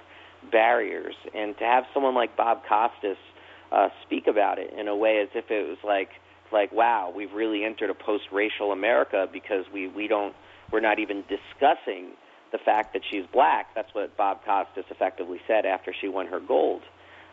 [0.50, 3.16] barriers, and to have someone like Bob Costas
[3.70, 6.10] uh, speak about it in a way as if it was like
[6.52, 10.34] like wow, we've really entered a post-racial America because we we don't
[10.70, 12.12] we're not even discussing
[12.52, 13.74] the fact that she's black.
[13.74, 16.82] That's what Bob Costas effectively said after she won her gold.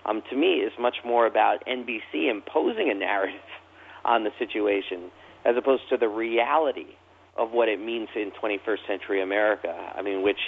[0.06, 3.41] Um, to me, is much more about NBC imposing a narrative
[4.06, 5.12] on the situation
[5.45, 6.95] as opposed to the reality
[7.38, 9.74] of what it means in 21st century America.
[9.95, 10.39] I mean, which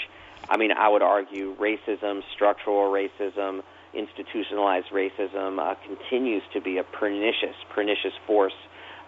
[0.49, 3.61] I mean, I would argue racism, structural racism,
[3.93, 8.53] institutionalized racism uh, continues to be a pernicious, pernicious force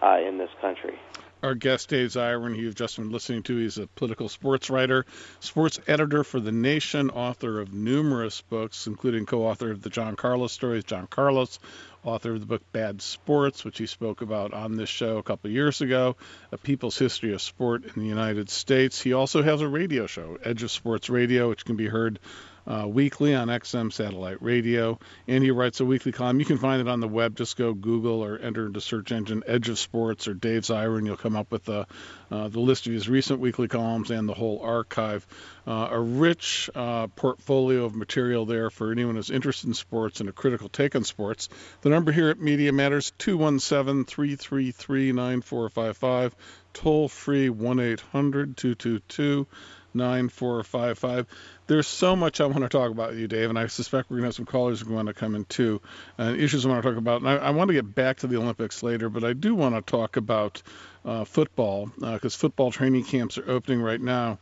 [0.02, 0.98] uh, in this country.
[1.42, 5.04] Our guest, Dave Zirin, who you've just been listening to, he's a political sports writer,
[5.40, 10.16] sports editor for The Nation, author of numerous books, including co author of the John
[10.16, 11.58] Carlos stories, John Carlos,
[12.04, 15.50] author of the book Bad Sports, which he spoke about on this show a couple
[15.50, 16.16] years ago,
[16.52, 19.00] A People's History of Sport in the United States.
[19.00, 22.18] He also has a radio show, Edge of Sports Radio, which can be heard
[22.66, 24.98] uh, weekly on XM satellite radio.
[25.28, 26.40] And he writes a weekly column.
[26.40, 27.36] You can find it on the web.
[27.36, 31.06] Just go Google or enter into search engine Edge of Sports or Dave Zirin.
[31.06, 31.86] You'll come up with the,
[32.30, 35.26] uh, the list of his recent weekly columns and the whole archive.
[35.66, 40.28] Uh, a rich uh, portfolio of material there for anyone who's interested in sports and
[40.28, 41.48] a critical take on sports.
[41.82, 46.34] The number here at Media Matters 217 333 9455.
[46.74, 49.46] Toll free 1 800 222
[49.94, 51.26] 9455.
[51.66, 54.16] There's so much I want to talk about with you, Dave, and I suspect we're
[54.16, 55.80] going to have some callers who want to come in too,
[56.18, 57.20] and issues I want to talk about.
[57.20, 59.74] And I, I want to get back to the Olympics later, but I do want
[59.74, 60.62] to talk about
[61.04, 64.38] uh, football because uh, football training camps are opening right now.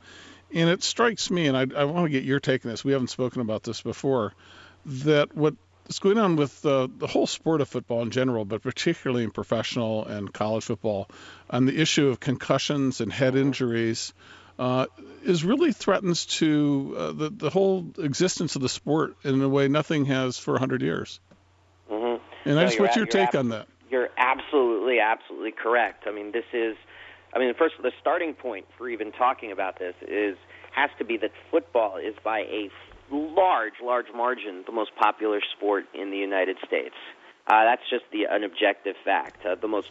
[0.54, 2.84] And it strikes me, and I, I want to get your take on this.
[2.84, 4.34] We haven't spoken about this before,
[4.84, 9.24] that what what's going on with the whole sport of football in general, but particularly
[9.24, 11.08] in professional and college football,
[11.50, 14.14] on the issue of concussions and head injuries,
[14.62, 14.86] uh,
[15.24, 19.66] is really threatens to uh, the the whole existence of the sport in a way
[19.66, 21.18] nothing has for 100 years.
[21.90, 22.22] Mm-hmm.
[22.44, 23.66] And no, I just want your take ab- on that.
[23.90, 26.04] You're absolutely, absolutely correct.
[26.06, 26.76] I mean, this is,
[27.34, 30.36] I mean, first the starting point for even talking about this is
[30.70, 32.70] has to be that football is by a
[33.10, 36.94] large, large margin the most popular sport in the United States.
[37.48, 39.44] Uh, that's just the an objective fact.
[39.44, 39.90] Uh, the most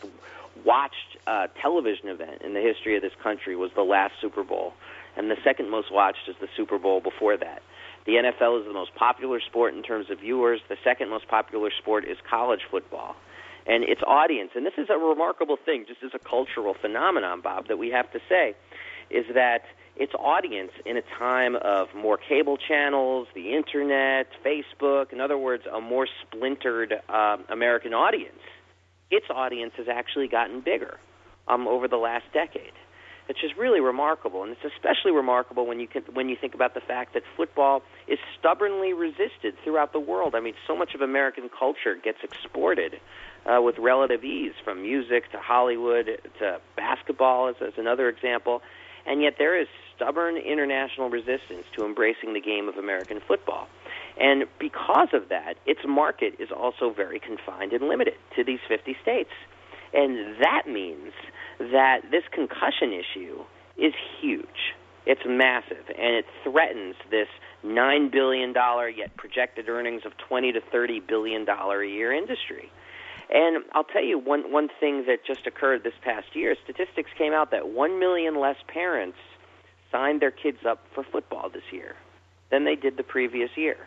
[0.66, 4.74] watched uh, television event in the history of this country was the last Super Bowl,
[5.18, 7.62] and the second most watched is the Super Bowl before that.
[8.06, 10.60] The NFL is the most popular sport in terms of viewers.
[10.70, 13.16] The second most popular sport is college football.
[13.68, 17.68] And its audience, and this is a remarkable thing, just as a cultural phenomenon, Bob,
[17.68, 18.56] that we have to say,
[19.12, 25.22] is that its audience in a time of more cable channels, the internet, Facebook, in
[25.22, 28.40] other words, a more splintered uh, American audience,
[29.12, 30.98] its audience has actually gotten bigger
[31.48, 32.74] um, over the last decade.
[33.30, 36.74] It's just really remarkable, and it's especially remarkable when you can, when you think about
[36.74, 40.36] the fact that football is stubbornly resisted throughout the world.
[40.36, 43.00] I mean, so much of American culture gets exported
[43.46, 48.62] uh, with relative ease, from music to Hollywood to basketball, as, as another example,
[49.06, 53.68] and yet there is stubborn international resistance to embracing the game of American football.
[54.20, 58.96] And because of that, its market is also very confined and limited to these 50
[59.02, 59.32] states.
[59.94, 61.14] And that means
[61.60, 63.44] that this concussion issue
[63.78, 64.76] is huge.
[65.06, 67.28] It's massive, and it threatens this
[67.64, 72.72] nine billion dollar yet projected earnings of twenty to thirty billion dollar a year industry.
[73.32, 76.56] And I'll tell you one one thing that just occurred this past year.
[76.64, 79.18] Statistics came out that one million less parents
[79.92, 81.96] signed their kids up for football this year
[82.52, 83.78] than they did the previous year.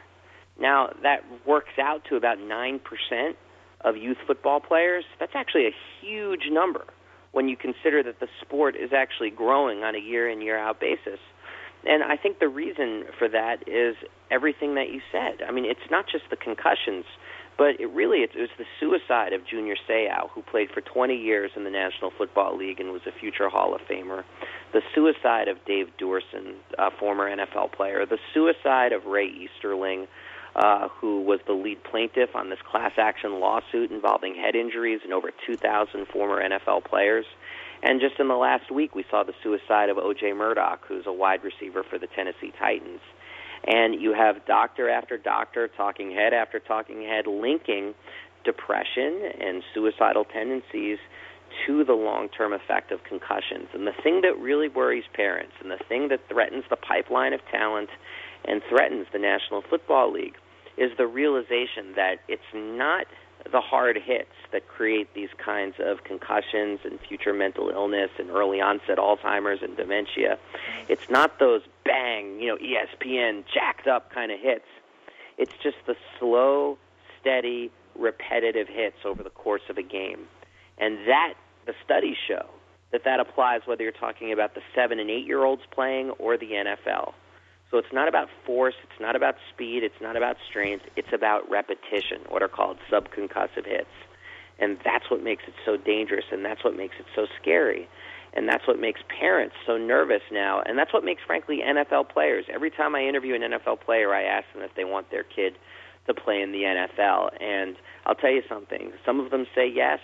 [0.59, 3.37] Now that works out to about nine percent
[3.85, 5.05] of youth football players.
[5.21, 6.85] That's actually a huge number
[7.33, 10.81] when you consider that the sport is actually growing on a year in year out
[10.81, 11.19] basis.
[11.87, 13.97] And I think the reason for that is
[14.31, 15.45] everything that you said.
[15.47, 17.05] I mean, it's not just the concussions,
[17.59, 21.51] but it really it was the suicide of Junior Seau, who played for 20 years
[21.57, 24.25] in the National Football League and was a future Hall of Famer.
[24.73, 28.07] The suicide of Dave Duerson, a former NFL player.
[28.07, 30.07] The suicide of Ray Easterling,
[30.57, 35.13] uh, who was the lead plaintiff on this class action lawsuit involving head injuries and
[35.13, 37.27] over 2,000 former NFL players.
[37.83, 40.33] And just in the last week, we saw the suicide of O.J.
[40.33, 43.01] Murdock, who's a wide receiver for the Tennessee Titans.
[43.67, 47.95] And you have doctor after doctor, talking head after talking head, linking
[48.45, 50.99] depression and suicidal tendencies
[51.67, 53.69] to the long term effect of concussions.
[53.73, 57.41] And the thing that really worries parents and the thing that threatens the pipeline of
[57.51, 57.91] talent
[58.45, 60.37] and threatens the National Football League
[60.77, 63.07] is the realization that it's not
[63.51, 68.61] the hard hits that create these kinds of concussions and future mental illness and early
[68.61, 70.39] onset Alzheimer's and dementia.
[70.89, 74.65] It's not those bang, you know, ESPN jacked up kind of hits.
[75.37, 76.79] It's just the slow,
[77.21, 80.27] steady, repetitive hits over the course of a game.
[80.79, 81.35] And that,
[81.67, 82.47] the studies show
[82.93, 86.37] that that applies whether you're talking about the seven and eight year olds playing or
[86.37, 87.13] the NFL.
[87.75, 91.51] So it's not about force, it's not about speed, it's not about strength, it's about
[91.51, 93.91] repetition, what are called subconcussive hits.
[94.61, 97.89] And that's what makes it so dangerous, and that's what makes it so scary.
[98.33, 102.45] And that's what makes parents so nervous now, and that's what makes, frankly, NFL players.
[102.49, 105.55] Every time I interview an NFL player, I ask them if they want their kid
[106.07, 107.31] to play in the NFL.
[107.43, 107.75] And
[108.07, 109.99] I'll tell you something some of them say yes,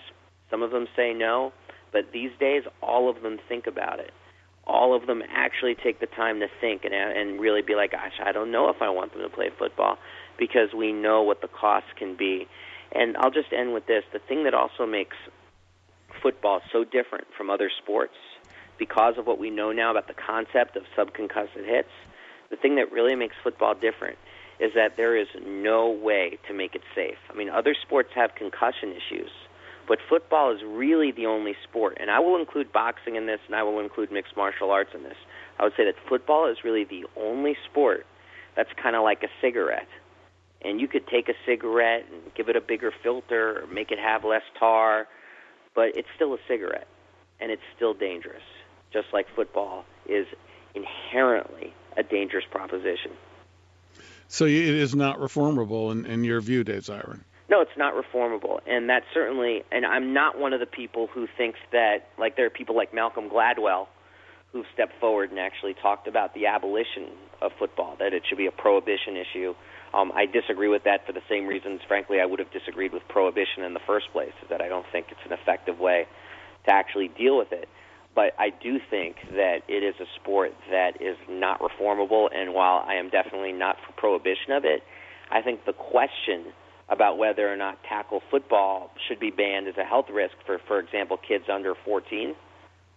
[0.49, 1.53] some of them say no,
[1.93, 4.11] but these days, all of them think about it
[4.65, 8.19] all of them actually take the time to think and and really be like, gosh,
[8.23, 9.97] I don't know if I want them to play football
[10.37, 12.47] because we know what the costs can be.
[12.93, 15.17] And I'll just end with this: the thing that also makes
[16.21, 18.15] football so different from other sports,
[18.77, 21.89] because of what we know now about the concept of subconcussive hits,
[22.49, 24.17] the thing that really makes football different
[24.59, 27.17] is that there is no way to make it safe.
[27.31, 29.31] I mean, other sports have concussion issues
[29.87, 33.55] but football is really the only sport, and I will include boxing in this, and
[33.55, 35.17] I will include mixed martial arts in this.
[35.59, 38.05] I would say that football is really the only sport
[38.55, 39.87] that's kind of like a cigarette.
[40.63, 43.99] And you could take a cigarette and give it a bigger filter or make it
[43.99, 45.07] have less tar,
[45.73, 46.87] but it's still a cigarette,
[47.39, 48.43] and it's still dangerous,
[48.93, 50.27] just like football is
[50.75, 53.11] inherently a dangerous proposition.
[54.27, 57.19] So it is not reformable in, in your view, Dave Zirin?
[57.51, 59.63] No, it's not reformable, and that certainly.
[59.73, 62.93] And I'm not one of the people who thinks that, like, there are people like
[62.93, 63.87] Malcolm Gladwell
[64.53, 67.09] who've stepped forward and actually talked about the abolition
[67.41, 69.53] of football, that it should be a prohibition issue.
[69.93, 73.03] Um, I disagree with that for the same reasons, frankly, I would have disagreed with
[73.09, 76.05] prohibition in the first place, is that I don't think it's an effective way
[76.65, 77.67] to actually deal with it.
[78.15, 82.83] But I do think that it is a sport that is not reformable, and while
[82.87, 84.83] I am definitely not for prohibition of it,
[85.29, 86.53] I think the question
[86.91, 90.79] about whether or not tackle football should be banned as a health risk for, for
[90.79, 92.35] example, kids under 14.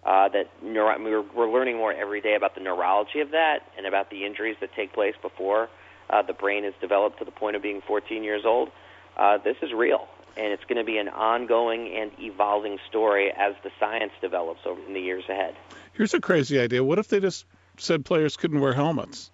[0.04, 3.86] Uh, that neuro- we're, we're learning more every day about the neurology of that and
[3.86, 5.70] about the injuries that take place before
[6.10, 8.70] uh, the brain is developed to the point of being 14 years old.
[9.16, 13.54] Uh, this is real, and it's going to be an ongoing and evolving story as
[13.62, 15.54] the science develops over in the years ahead.
[15.92, 16.84] Here's a crazy idea.
[16.84, 17.46] What if they just
[17.78, 19.30] said players couldn't wear helmets?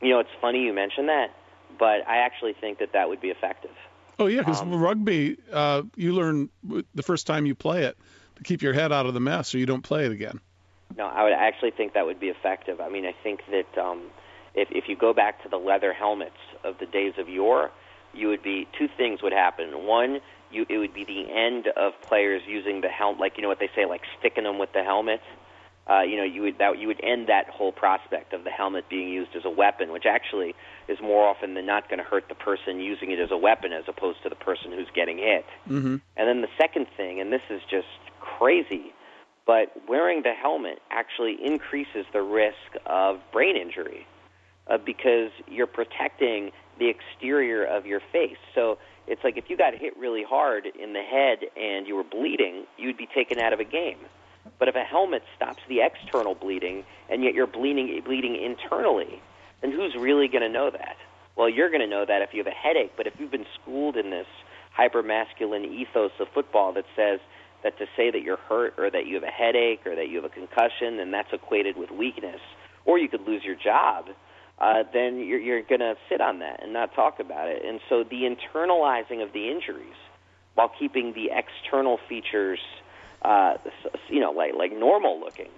[0.00, 1.30] You know, it's funny you mentioned that,
[1.78, 3.70] but I actually think that that would be effective.
[4.18, 6.48] Oh yeah, because Um, rugby, uh, you learn
[6.94, 7.96] the first time you play it
[8.36, 10.40] to keep your head out of the mess, or you don't play it again.
[10.96, 12.80] No, I would actually think that would be effective.
[12.80, 14.02] I mean, I think that um,
[14.54, 17.70] if if you go back to the leather helmets of the days of yore,
[18.14, 19.86] you would be two things would happen.
[19.86, 23.48] One, you it would be the end of players using the helmet, like you know
[23.48, 25.20] what they say, like sticking them with the helmet.
[25.88, 28.84] Uh, you know, you would that you would end that whole prospect of the helmet
[28.90, 30.54] being used as a weapon, which actually
[30.86, 33.72] is more often than not going to hurt the person using it as a weapon
[33.72, 35.46] as opposed to the person who's getting hit.
[35.68, 35.96] Mm-hmm.
[36.16, 37.86] And then the second thing, and this is just
[38.20, 38.92] crazy,
[39.46, 44.06] but wearing the helmet actually increases the risk of brain injury
[44.68, 48.36] uh, because you're protecting the exterior of your face.
[48.54, 52.04] So it's like if you got hit really hard in the head and you were
[52.04, 53.98] bleeding, you'd be taken out of a game.
[54.58, 59.20] But if a helmet stops the external bleeding and yet you're bleeding bleeding internally,
[59.60, 60.96] then who's really going to know that?
[61.36, 63.46] Well, you're going to know that if you have a headache, but if you've been
[63.60, 64.26] schooled in this
[64.76, 67.20] hypermasculine ethos of football that says
[67.62, 70.16] that to say that you're hurt or that you have a headache or that you
[70.16, 72.40] have a concussion and that's equated with weakness,
[72.84, 74.06] or you could lose your job,
[74.60, 77.64] uh, then you're, you're going to sit on that and not talk about it.
[77.64, 79.94] And so the internalizing of the injuries
[80.54, 82.58] while keeping the external features,
[83.22, 83.54] uh,
[84.08, 85.50] you know, like like normal looking,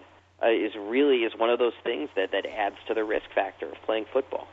[0.43, 3.67] uh, is really is one of those things that that adds to the risk factor
[3.67, 4.49] of playing football.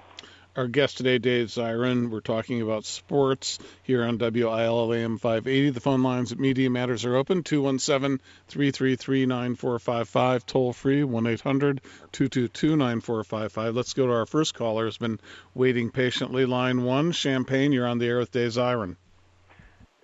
[0.57, 2.09] Our guest today, Dave Zirin.
[2.09, 5.69] We're talking about sports here on WILL AM 580.
[5.69, 11.81] The phone lines at Media Matters are open 217 333 9455, toll free 1 800
[12.11, 13.75] 222 9455.
[13.75, 15.19] Let's go to our first caller who's been
[15.53, 16.47] waiting patiently.
[16.47, 18.95] Line one, Champaign, you're on the air with Dave Zirin.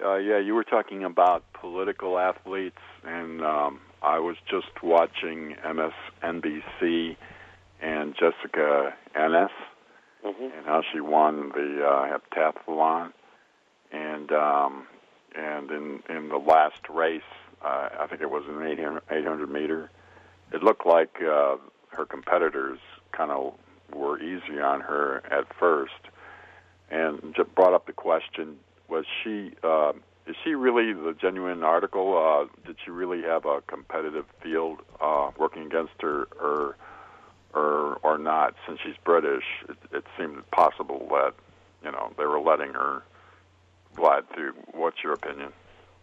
[0.03, 7.15] Uh, yeah, you were talking about political athletes, and um, I was just watching MSNBC
[7.81, 9.51] and Jessica Ennis
[10.25, 10.57] Mm-hmm.
[10.57, 13.11] and how she won the uh, heptathlon,
[13.91, 14.87] and um,
[15.35, 17.21] and in in the last race,
[17.61, 19.91] uh, I think it was an 800, 800 meter.
[20.53, 21.57] It looked like uh,
[21.89, 22.79] her competitors
[23.11, 23.53] kind of
[23.93, 25.91] were easy on her at first,
[26.89, 28.55] and just brought up the question:
[28.87, 29.51] Was she?
[29.63, 29.93] Uh,
[30.25, 32.17] is she really the genuine article?
[32.17, 36.77] Uh, did she really have a competitive field uh, working against her, or
[37.53, 38.55] or or not?
[38.67, 41.33] Since she's British, it, it seemed possible that
[41.83, 43.03] you know they were letting her
[43.95, 44.53] glide through.
[44.71, 45.51] What's your opinion?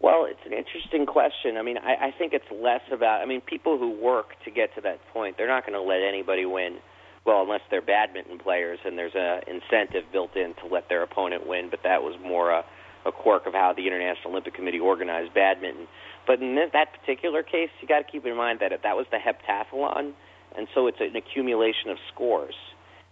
[0.01, 1.59] Well, it's an interesting question.
[1.59, 3.21] I mean, I, I think it's less about.
[3.21, 6.01] I mean, people who work to get to that point, they're not going to let
[6.03, 6.79] anybody win.
[7.25, 11.47] Well, unless they're badminton players, and there's a incentive built in to let their opponent
[11.47, 11.69] win.
[11.71, 12.65] But that was more a,
[13.05, 15.87] a quirk of how the International Olympic Committee organized badminton.
[16.27, 19.19] But in that particular case, you got to keep in mind that that was the
[19.19, 20.13] heptathlon,
[20.57, 22.55] and so it's an accumulation of scores.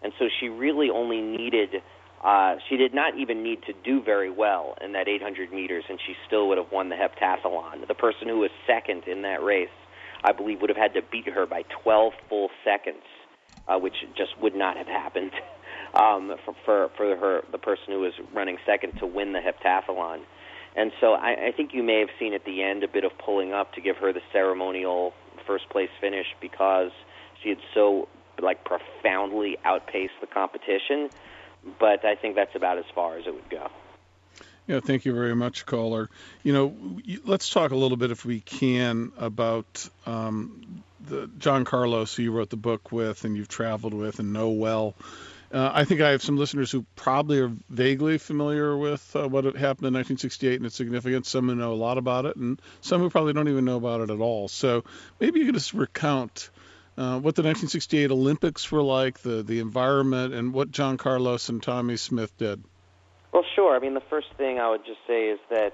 [0.02, 1.82] And so she really only needed
[2.22, 6.00] uh, she did not even need to do very well in that 800 meters, and
[6.04, 7.86] she still would have won the heptathlon.
[7.86, 9.68] The person who was second in that race,
[10.24, 13.04] I believe, would have had to beat her by 12 full seconds,
[13.68, 15.32] uh, which just would not have happened
[15.94, 20.20] um, for, for for her the person who was running second to win the heptathlon.
[20.76, 23.12] And so I, I think you may have seen at the end a bit of
[23.18, 25.12] pulling up to give her the ceremonial
[25.46, 26.90] first place finish because
[27.42, 28.08] she had so
[28.40, 31.10] like profoundly outpaced the competition
[31.78, 33.68] but I think that's about as far as it would go.
[34.66, 36.10] Yeah, thank you very much, caller.
[36.42, 42.14] You know, let's talk a little bit, if we can, about um, the John Carlos,
[42.14, 44.94] who you wrote the book with and you've traveled with and know well.
[45.50, 49.44] Uh, I think I have some listeners who probably are vaguely familiar with uh, what
[49.44, 51.30] happened in 1968 and its significance.
[51.30, 54.02] Some who know a lot about it, and some who probably don't even know about
[54.02, 54.48] it at all.
[54.48, 54.84] So
[55.18, 56.50] maybe you could just recount
[56.98, 61.62] uh, what the 1968 Olympics were like, the the environment, and what John Carlos and
[61.62, 62.62] Tommie Smith did.
[63.32, 63.74] Well, sure.
[63.74, 65.72] I mean, the first thing I would just say is that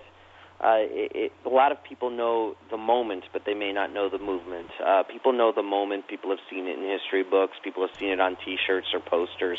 [0.61, 4.09] uh, it, it, a lot of people know the moment, but they may not know
[4.09, 4.69] the movement.
[4.85, 6.07] Uh, people know the moment.
[6.09, 7.57] People have seen it in history books.
[7.63, 9.59] People have seen it on T-shirts or posters.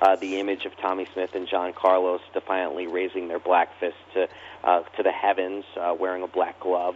[0.00, 4.28] Uh, the image of Tommie Smith and John Carlos defiantly raising their black fist to
[4.62, 6.94] uh, to the heavens, uh, wearing a black glove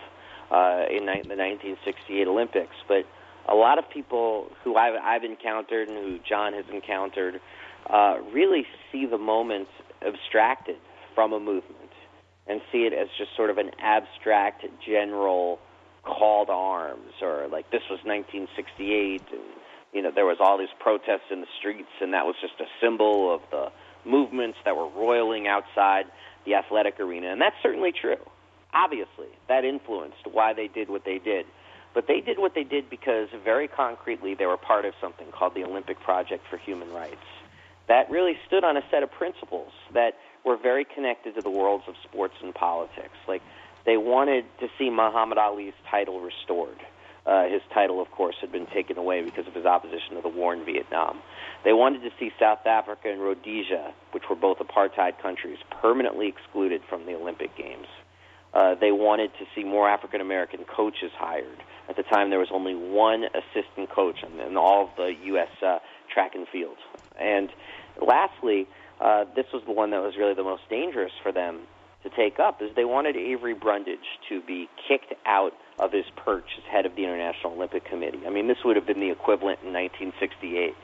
[0.51, 2.77] uh, in ni- the 1968 Olympics.
[2.87, 3.07] But
[3.49, 7.41] a lot of people who I've, I've encountered and who John has encountered
[7.89, 9.69] uh, really see the moment
[10.07, 10.77] abstracted
[11.15, 11.88] from a movement
[12.49, 15.59] and see it as just sort of an abstract general
[16.03, 19.41] call to arms or like this was 1968 and
[19.93, 22.67] you know there was all these protests in the streets and that was just a
[22.81, 23.71] symbol of the
[24.09, 26.07] movements that were roiling outside
[26.47, 27.31] the athletic arena.
[27.31, 28.17] And that's certainly true.
[28.73, 31.47] Obviously that influenced why they did what they did.
[31.95, 35.55] But they did what they did because very concretely they were part of something called
[35.55, 37.17] the Olympic Project for Human Rights.
[37.89, 40.13] That really stood on a set of principles that
[40.45, 43.17] were very connected to the worlds of sports and politics.
[43.27, 43.43] Like
[43.85, 46.79] they wanted to see Muhammad Ali's title restored.
[47.27, 50.31] Uh, his title, of course, had been taken away because of his opposition to the
[50.31, 51.21] war in Vietnam.
[51.63, 56.81] They wanted to see South Africa and Rhodesia, which were both apartheid countries, permanently excluded
[56.89, 57.87] from the Olympic Games.
[58.55, 61.63] Uh, they wanted to see more African American coaches hired.
[61.89, 65.51] At the time, there was only one assistant coach in, in all of the U.S.
[65.63, 65.81] Uh,
[66.13, 66.79] track and field.
[67.21, 67.51] And
[68.01, 68.67] lastly,
[69.01, 71.61] uh, this was the one that was really the most dangerous for them
[72.03, 76.47] to take up, is they wanted Avery Brundage to be kicked out of his perch
[76.57, 78.21] as head of the International Olympic Committee.
[78.27, 80.75] I mean, this would have been the equivalent in 1968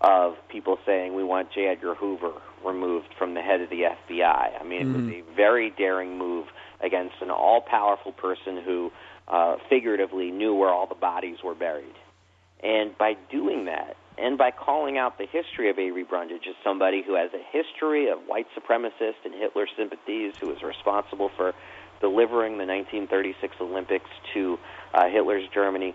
[0.00, 1.66] of people saying we want J.
[1.66, 2.32] Edgar Hoover
[2.64, 4.60] removed from the head of the FBI.
[4.60, 4.94] I mean, mm-hmm.
[4.94, 5.32] it was mm-hmm.
[5.32, 6.46] a very daring move
[6.80, 8.90] against an all-powerful person who
[9.28, 11.94] uh, figuratively knew where all the bodies were buried.
[12.62, 17.02] And by doing that, and by calling out the history of Avery Brundage as somebody
[17.02, 21.52] who has a history of white supremacist and Hitler sympathies, who was responsible for
[22.00, 24.58] delivering the 1936 Olympics to
[24.94, 25.94] uh, Hitler's Germany,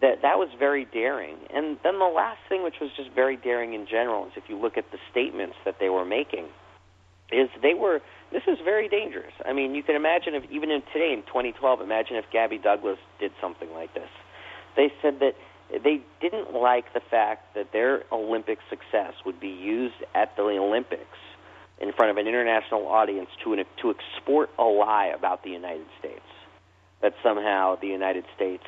[0.00, 1.36] that that was very daring.
[1.52, 4.58] And then the last thing, which was just very daring in general, is if you
[4.58, 6.46] look at the statements that they were making,
[7.30, 8.00] is they were
[8.32, 9.32] this is very dangerous.
[9.44, 12.98] I mean, you can imagine if even in today in 2012, imagine if Gabby Douglas
[13.18, 14.08] did something like this.
[14.76, 15.34] They said that
[15.70, 21.18] they didn't like the fact that their Olympic success would be used at the Olympics
[21.80, 25.86] in front of an international audience to an, to export a lie about the United
[25.98, 26.20] States.
[27.02, 28.64] That somehow the United States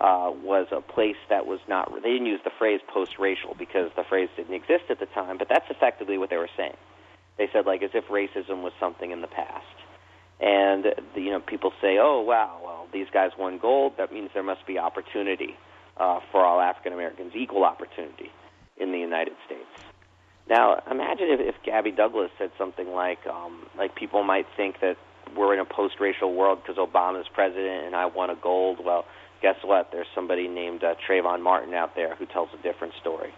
[0.00, 1.92] uh, was a place that was not.
[2.02, 5.48] They didn't use the phrase post-racial because the phrase didn't exist at the time, but
[5.48, 6.76] that's effectively what they were saying.
[7.36, 9.66] They said like as if racism was something in the past.
[10.40, 13.94] And you know, people say, "Oh, wow, well, these guys won gold.
[13.98, 15.56] That means there must be opportunity."
[15.96, 18.30] Uh, for all African Americans, equal opportunity
[18.76, 19.68] in the United States.
[20.48, 24.96] Now, imagine if, if Gabby Douglas said something like, um, like people might think that
[25.36, 28.78] we're in a post-racial world because Obama's president and I won a gold.
[28.84, 29.06] Well,
[29.40, 29.90] guess what?
[29.90, 33.32] There's somebody named uh, Trayvon Martin out there who tells a different story.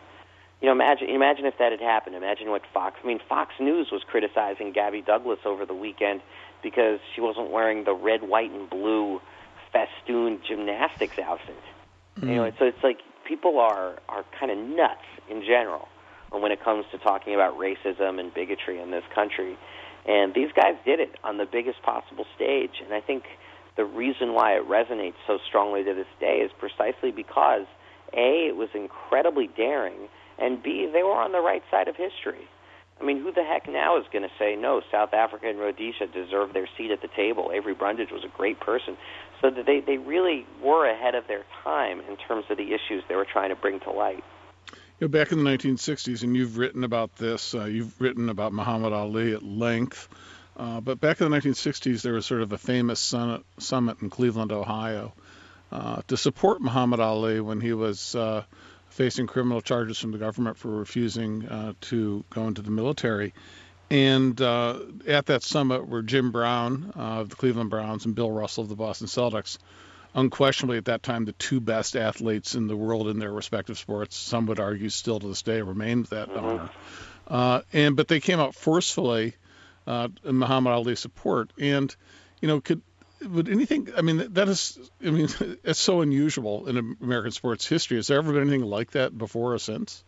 [0.60, 2.16] You know, imagine imagine if that had happened.
[2.16, 2.96] Imagine what Fox.
[3.04, 6.22] I mean, Fox News was criticizing Gabby Douglas over the weekend
[6.62, 9.20] because she wasn't wearing the red, white, and blue
[9.70, 11.54] festoon gymnastics outfit.
[12.20, 12.28] Mm.
[12.28, 15.88] You know, so it's like people are are kind of nuts in general
[16.30, 19.56] when it comes to talking about racism and bigotry in this country.
[20.06, 22.82] And these guys did it on the biggest possible stage.
[22.84, 23.24] And I think
[23.76, 27.66] the reason why it resonates so strongly to this day is precisely because
[28.12, 30.08] A, it was incredibly daring,
[30.38, 32.48] and B, they were on the right side of history.
[33.00, 34.80] I mean, who the heck now is going to say no?
[34.90, 37.50] South Africa and Rhodesia deserve their seat at the table.
[37.52, 38.96] Avery Brundage was a great person,
[39.40, 43.14] so they they really were ahead of their time in terms of the issues they
[43.14, 44.24] were trying to bring to light.
[44.98, 47.54] You know, back in the 1960s, and you've written about this.
[47.54, 50.08] Uh, you've written about Muhammad Ali at length.
[50.56, 54.08] Uh, but back in the 1960s, there was sort of a famous summit, summit in
[54.08, 55.12] Cleveland, Ohio,
[55.70, 58.42] uh, to support Muhammad Ali when he was uh,
[58.88, 63.34] facing criminal charges from the government for refusing uh, to go into the military.
[63.90, 68.30] And uh, at that summit were Jim Brown uh, of the Cleveland Browns and Bill
[68.30, 69.58] Russell of the Boston Celtics.
[70.14, 74.16] Unquestionably, at that time, the two best athletes in the world in their respective sports.
[74.16, 76.44] Some would argue, still to this day, remain that mm-hmm.
[76.44, 76.70] honor.
[77.28, 79.34] Uh, and but they came out forcefully
[79.86, 81.52] uh, in Muhammad Ali's support.
[81.60, 81.94] And
[82.40, 82.80] you know, could
[83.28, 83.88] would anything?
[83.96, 84.78] I mean, that is.
[85.04, 85.28] I mean,
[85.64, 87.98] it's so unusual in American sports history.
[87.98, 90.02] Has there ever been anything like that before or since?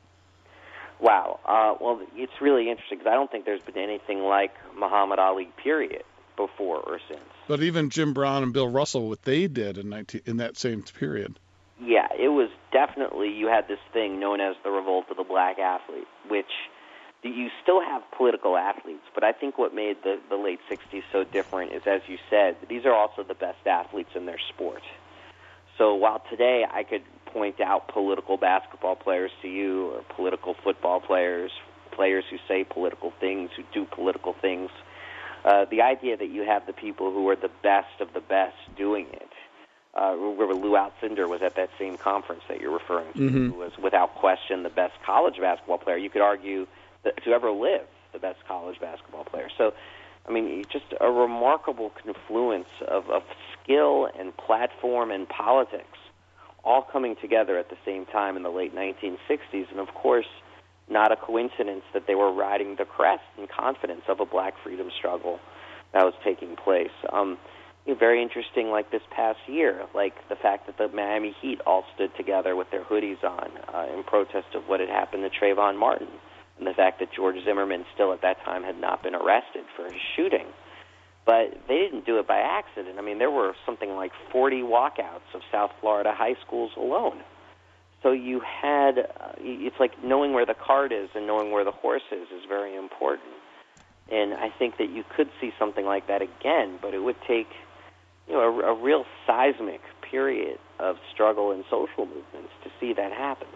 [1.00, 1.40] Wow.
[1.44, 5.48] Uh, well, it's really interesting because I don't think there's been anything like Muhammad Ali.
[5.62, 6.02] Period.
[6.36, 7.20] Before or since.
[7.48, 10.82] But even Jim Brown and Bill Russell, what they did in 19, in that same
[10.82, 11.36] period.
[11.80, 15.58] Yeah, it was definitely you had this thing known as the revolt of the black
[15.58, 16.46] athlete, which
[17.24, 21.24] you still have political athletes, but I think what made the, the late 60s so
[21.24, 24.82] different is, as you said, these are also the best athletes in their sport.
[25.76, 31.00] So while today I could point out political basketball players to you, or political football
[31.00, 31.50] players,
[31.92, 34.70] players who say political things, who do political things,
[35.44, 38.56] uh, the idea that you have the people who are the best of the best
[38.76, 39.28] doing it.
[39.94, 43.50] Uh, remember, Lou Alcindor was at that same conference that you're referring to, mm-hmm.
[43.50, 45.96] who was without question the best college basketball player.
[45.96, 46.66] You could argue
[47.04, 49.48] that to ever live, the best college basketball player.
[49.56, 49.74] So,
[50.28, 53.22] I mean, just a remarkable confluence of, of
[53.62, 55.97] skill and platform and politics
[56.64, 59.70] all coming together at the same time in the late 1960s.
[59.70, 60.26] And of course,
[60.90, 64.90] not a coincidence that they were riding the crest and confidence of a black freedom
[64.96, 65.38] struggle
[65.92, 66.90] that was taking place.
[67.12, 67.38] Um,
[67.98, 72.14] very interesting, like this past year, like the fact that the Miami Heat all stood
[72.16, 76.08] together with their hoodies on uh, in protest of what had happened to Trayvon Martin,
[76.58, 79.84] and the fact that George Zimmerman still at that time had not been arrested for
[79.84, 80.46] his shooting.
[81.28, 82.98] But they didn't do it by accident.
[82.98, 87.20] I mean, there were something like 40 walkouts of South Florida high schools alone.
[88.02, 91.70] So you had, uh, it's like knowing where the cart is and knowing where the
[91.70, 93.28] horse is is very important.
[94.10, 97.48] And I think that you could see something like that again, but it would take,
[98.26, 103.12] you know, a, a real seismic period of struggle and social movements to see that
[103.12, 103.48] happen.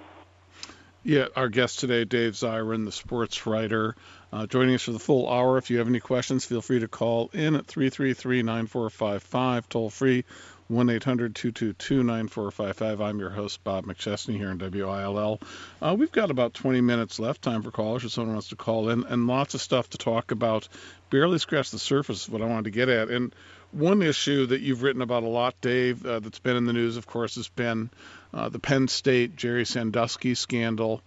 [1.05, 3.97] Yeah, our guest today, Dave Zirin, the sports writer,
[4.33, 5.59] uh, joining us for the full hour.
[5.59, 10.25] If you have any questions, feel free to call in at 333 9455, toll free
[10.69, 13.01] 1 800 222 9455.
[13.01, 15.41] I'm your host, Bob McChesney, here in WILL.
[15.83, 18.89] Uh, we've got about 20 minutes left, time for callers if someone wants to call
[18.89, 20.69] in, and lots of stuff to talk about.
[21.11, 23.11] Barely scratched the surface of what I wanted to get at.
[23.11, 23.35] And
[23.73, 26.97] one issue that you've written about a lot, Dave, uh, that's been in the news,
[26.97, 27.91] of course, has been
[28.33, 31.03] uh, the Penn State Jerry Sandusky scandal.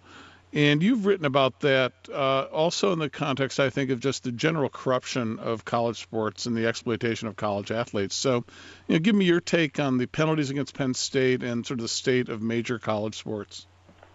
[0.52, 4.32] And you've written about that uh, also in the context, I think, of just the
[4.32, 8.14] general corruption of college sports and the exploitation of college athletes.
[8.14, 8.44] So,
[8.86, 11.82] you know, give me your take on the penalties against Penn State and sort of
[11.82, 13.66] the state of major college sports.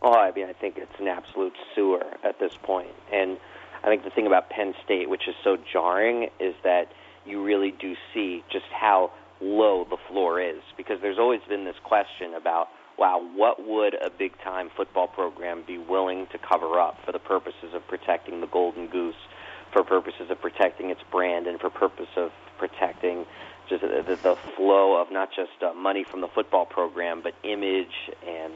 [0.01, 2.89] Oh, I mean, I think it's an absolute sewer at this point.
[3.13, 3.37] And
[3.83, 6.91] I think the thing about Penn State, which is so jarring, is that
[7.26, 9.11] you really do see just how
[9.41, 10.61] low the floor is.
[10.78, 12.67] Because there's always been this question about
[12.97, 17.19] wow, what would a big time football program be willing to cover up for the
[17.19, 19.15] purposes of protecting the golden goose,
[19.74, 23.26] for purposes of protecting its brand, and for purpose of protecting
[23.67, 28.11] just the, the flow of not just uh, money from the football program, but image
[28.28, 28.53] and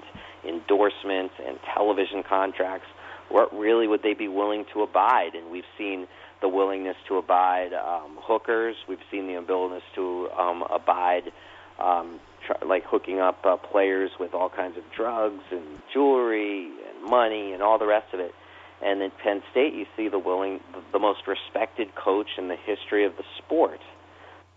[0.48, 2.88] endorsements and television contracts.
[3.30, 5.34] What really would they be willing to abide?
[5.34, 6.08] And we've seen
[6.42, 8.76] the willingness to abide um, hookers.
[8.88, 11.32] We've seen the willingness to um, abide
[11.80, 17.10] um, tr- like hooking up uh, players with all kinds of drugs and jewelry and
[17.10, 18.34] money and all the rest of it.
[18.82, 20.60] And at Penn State, you see the willing,
[20.92, 23.80] the most respected coach in the history of the sport,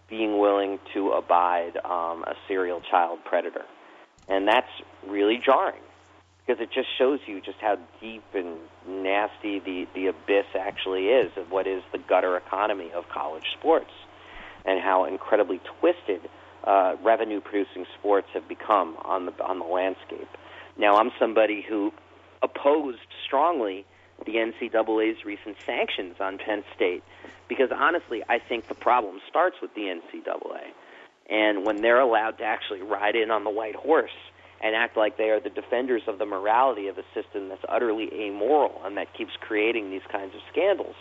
[0.08, 3.64] being willing to abide um, a serial child predator,
[4.28, 4.70] and that's
[5.06, 5.80] really jarring
[6.48, 11.30] because it just shows you just how deep and nasty the the abyss actually is
[11.36, 13.90] of what is the gutter economy of college sports,
[14.64, 16.22] and how incredibly twisted
[16.64, 20.28] uh, revenue producing sports have become on the on the landscape.
[20.78, 21.92] Now, I'm somebody who
[22.42, 23.84] opposed strongly
[24.24, 27.02] the NCAA's recent sanctions on Penn State
[27.48, 30.72] because honestly, I think the problem starts with the NCAA.
[31.30, 34.10] And when they're allowed to actually ride in on the white horse
[34.62, 38.08] and act like they are the defenders of the morality of a system that's utterly
[38.12, 40.96] amoral and that keeps creating these kinds of scandals,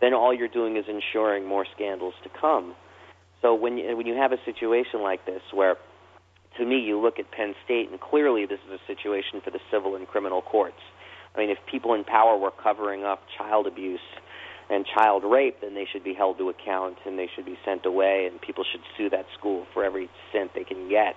[0.00, 2.74] then all you're doing is ensuring more scandals to come.
[3.42, 5.76] So when you, when you have a situation like this, where
[6.58, 9.60] to me you look at Penn State, and clearly this is a situation for the
[9.70, 10.80] civil and criminal courts.
[11.34, 14.00] I mean, if people in power were covering up child abuse
[14.68, 17.86] and child rape, then they should be held to account and they should be sent
[17.86, 21.14] away, and people should sue that school for every cent they can get.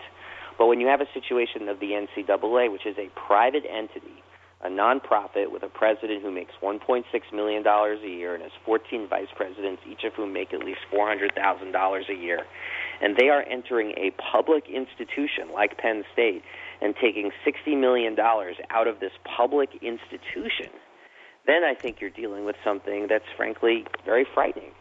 [0.58, 4.24] But when you have a situation of the NCAA, which is a private entity
[4.64, 9.28] a nonprofit with a president who makes $1.6 million a year and has 14 vice
[9.36, 12.39] presidents, each of whom make at least $400,000 a year.
[13.01, 16.43] And they are entering a public institution like Penn State
[16.82, 20.72] and taking $60 million out of this public institution.
[21.45, 24.72] Then I think you're dealing with something that's frankly very frightening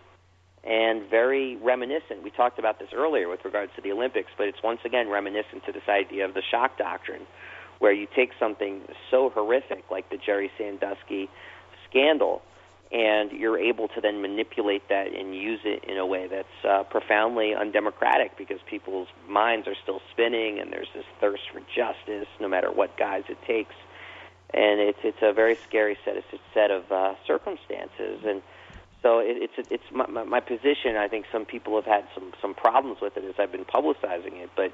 [0.64, 2.22] and very reminiscent.
[2.22, 5.64] We talked about this earlier with regards to the Olympics, but it's once again reminiscent
[5.66, 7.22] to this idea of the shock doctrine
[7.78, 11.28] where you take something so horrific like the Jerry Sandusky
[11.88, 12.42] scandal
[12.92, 16.84] and you're able to then manipulate that and use it in a way that's uh,
[16.84, 22.46] profoundly undemocratic because people's minds are still spinning and there's this thirst for justice no
[22.46, 23.74] matter what guise it takes
[24.54, 28.42] and it's it's a very scary set of set of uh, circumstances, and
[29.02, 30.96] so it, it's it's my, my, my position.
[30.96, 34.42] I think some people have had some some problems with it as I've been publicizing
[34.42, 34.72] it, but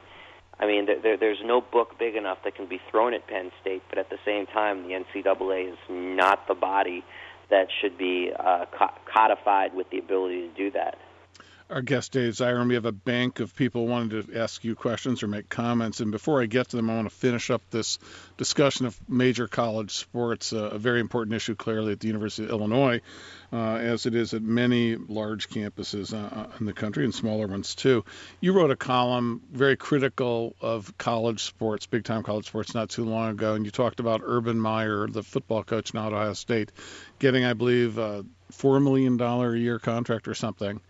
[0.61, 3.51] I mean, there, there, there's no book big enough that can be thrown at Penn
[3.61, 7.05] State, but at the same time, the NCAA is not the body
[7.51, 8.67] that should be uh,
[9.13, 10.99] codified with the ability to do that.
[11.71, 15.23] Our guest, Dave Zirin, we have a bank of people wanting to ask you questions
[15.23, 16.01] or make comments.
[16.01, 17.99] And before I get to them, I want to finish up this
[18.39, 22.53] discussion of major college sports, uh, a very important issue clearly at the University of
[22.53, 23.03] Illinois,
[23.53, 27.75] uh, as it is at many large campuses uh, in the country and smaller ones
[27.75, 28.03] too.
[28.41, 33.05] You wrote a column very critical of college sports, big time college sports, not too
[33.05, 36.73] long ago, and you talked about Urban Meyer, the football coach now at Ohio State,
[37.19, 40.81] getting, I believe, a $4 million a year contract or something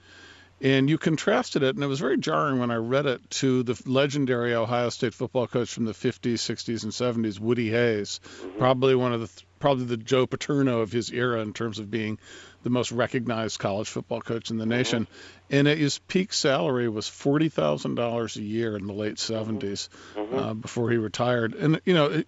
[0.61, 3.81] and you contrasted it, and it was very jarring when I read it to the
[3.87, 8.59] legendary Ohio State football coach from the 50s, 60s, and 70s, Woody Hayes, mm-hmm.
[8.59, 12.19] probably one of the probably the Joe Paterno of his era in terms of being
[12.65, 14.71] the most recognized college football coach in the mm-hmm.
[14.71, 15.07] nation.
[15.51, 20.39] And his peak salary was forty thousand dollars a year in the late 70s mm-hmm.
[20.39, 21.55] uh, before he retired.
[21.55, 22.23] And you know,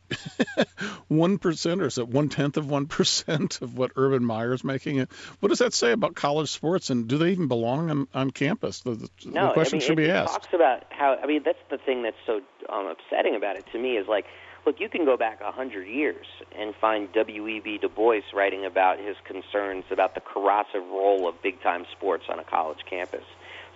[1.08, 5.06] one percent or is it one tenth of one percent of what Urban Meyer's making?
[5.40, 6.88] What does that say about college sports?
[6.88, 8.80] And do they even belong on, on campus?
[8.80, 10.32] The, the, no, the question I mean, should it, be it asked.
[10.32, 12.40] Talks about how I mean that's the thing that's so
[12.72, 14.24] um, upsetting about it to me is like
[14.66, 17.78] look, you can go back a hundred years and find W.E.B.
[17.78, 22.44] Du Bois writing about his concerns about the corrosive role of big-time sports on a
[22.44, 23.24] college campus.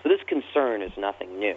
[0.03, 1.57] So this concern is nothing new.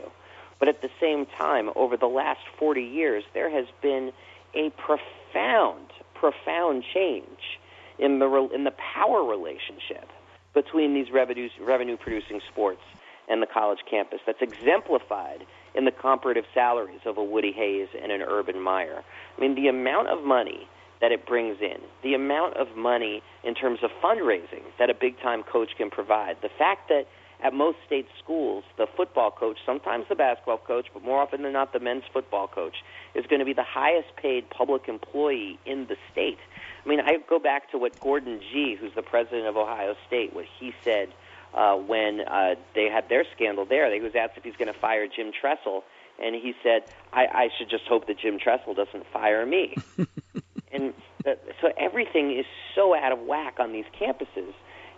[0.59, 4.11] But at the same time, over the last 40 years, there has been
[4.55, 7.59] a profound, profound change
[7.99, 10.09] in the in the power relationship
[10.53, 12.81] between these revenue revenue producing sports
[13.27, 14.19] and the college campus.
[14.25, 15.45] That's exemplified
[15.75, 19.03] in the comparative salaries of a Woody Hayes and an Urban Meyer.
[19.37, 20.67] I mean, the amount of money
[21.01, 25.19] that it brings in, the amount of money in terms of fundraising that a big
[25.21, 27.05] time coach can provide, the fact that
[27.43, 31.53] at most state schools, the football coach, sometimes the basketball coach, but more often than
[31.53, 32.77] not the men's football coach,
[33.13, 36.39] is going to be the highest paid public employee in the state.
[36.83, 40.33] I mean, I go back to what Gordon Gee, who's the president of Ohio State,
[40.33, 41.09] what he said
[41.53, 43.93] uh, when uh, they had their scandal there.
[43.93, 45.83] He was asked if he's going to fire Jim Tressel,
[46.21, 46.83] and he said,
[47.13, 49.75] I, I should just hope that Jim Tressel doesn't fire me.
[50.71, 50.93] and
[51.25, 51.31] uh,
[51.61, 52.45] so everything is
[52.75, 54.53] so out of whack on these campuses.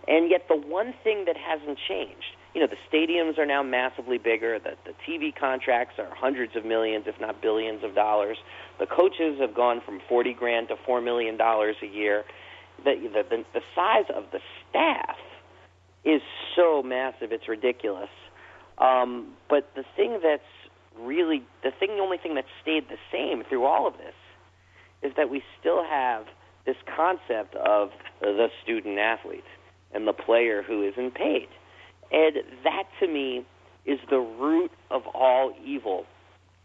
[0.08, 4.18] And yet, the one thing that hasn't changed, you know, the stadiums are now massively
[4.18, 4.58] bigger.
[4.58, 8.38] The, the TV contracts are hundreds of millions, if not billions of dollars.
[8.78, 12.24] The coaches have gone from 40 grand to $4 million a year.
[12.82, 15.16] The, the, the, the size of the staff
[16.04, 16.22] is
[16.56, 18.08] so massive, it's ridiculous.
[18.78, 20.42] Um, but the thing that's
[20.98, 24.14] really, the thing, the only thing that stayed the same through all of this
[25.02, 26.26] is that we still have
[26.66, 27.90] this concept of
[28.20, 29.44] the student athlete
[29.92, 31.48] and the player who isn't paid.
[32.12, 33.44] And that to me
[33.86, 36.06] is the root of all evil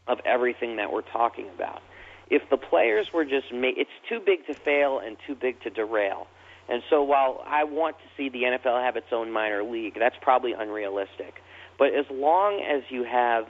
[0.07, 1.81] of everything that we're talking about.
[2.29, 5.69] If the players were just made, it's too big to fail and too big to
[5.69, 6.27] derail.
[6.67, 10.15] And so while I want to see the NFL have its own minor league, that's
[10.21, 11.35] probably unrealistic.
[11.77, 13.45] But as long as you have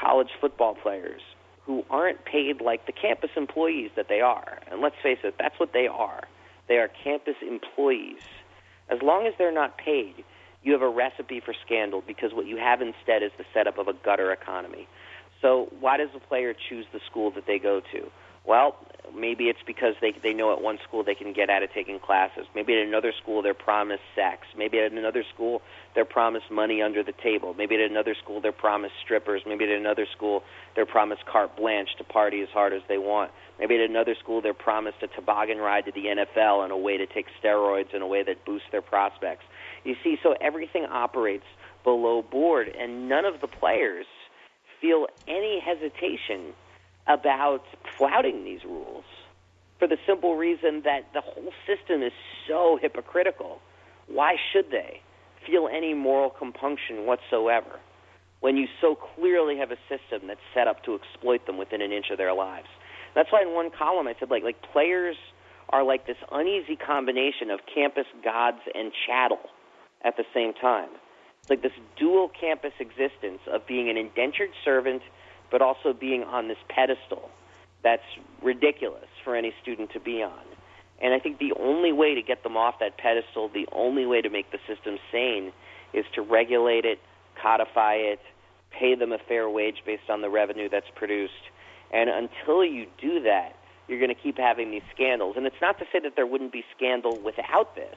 [0.00, 1.20] college football players
[1.64, 5.58] who aren't paid like the campus employees that they are, and let's face it, that's
[5.58, 6.22] what they are.
[6.68, 8.22] They are campus employees.
[8.88, 10.24] As long as they're not paid,
[10.62, 13.88] you have a recipe for scandal because what you have instead is the setup of
[13.88, 14.86] a gutter economy.
[15.40, 18.10] So why does the player choose the school that they go to?
[18.44, 18.76] Well,
[19.14, 21.98] maybe it's because they they know at one school they can get out of taking
[21.98, 22.46] classes.
[22.54, 24.46] Maybe at another school they're promised sex.
[24.56, 25.62] Maybe at another school
[25.94, 27.54] they're promised money under the table.
[27.54, 29.42] Maybe at another school they're promised strippers.
[29.46, 30.42] Maybe at another school
[30.74, 33.30] they're promised carte blanche to party as hard as they want.
[33.58, 36.96] Maybe at another school they're promised a toboggan ride to the NFL and a way
[36.96, 39.44] to take steroids in a way that boosts their prospects.
[39.84, 41.44] You see, so everything operates
[41.84, 44.06] below board, and none of the players
[44.80, 46.54] feel any hesitation
[47.06, 47.62] about
[47.98, 49.04] flouting these rules
[49.78, 52.12] for the simple reason that the whole system is
[52.48, 53.58] so hypocritical.
[54.06, 55.00] Why should they
[55.46, 57.80] feel any moral compunction whatsoever
[58.40, 61.90] when you so clearly have a system that's set up to exploit them within an
[61.90, 62.68] inch of their lives?
[63.14, 65.16] That's why in one column I said like like players
[65.70, 69.40] are like this uneasy combination of campus gods and chattel
[70.04, 70.90] at the same time.
[71.40, 75.02] It's like this dual campus existence of being an indentured servant
[75.52, 77.30] but also being on this pedestal
[77.84, 78.02] that's
[78.42, 80.42] ridiculous for any student to be on.
[81.00, 84.22] And I think the only way to get them off that pedestal, the only way
[84.22, 85.52] to make the system sane,
[85.92, 86.98] is to regulate it,
[87.40, 88.20] codify it,
[88.70, 91.50] pay them a fair wage based on the revenue that's produced.
[91.92, 93.56] And until you do that,
[93.88, 95.34] you're going to keep having these scandals.
[95.36, 97.96] And it's not to say that there wouldn't be scandal without this,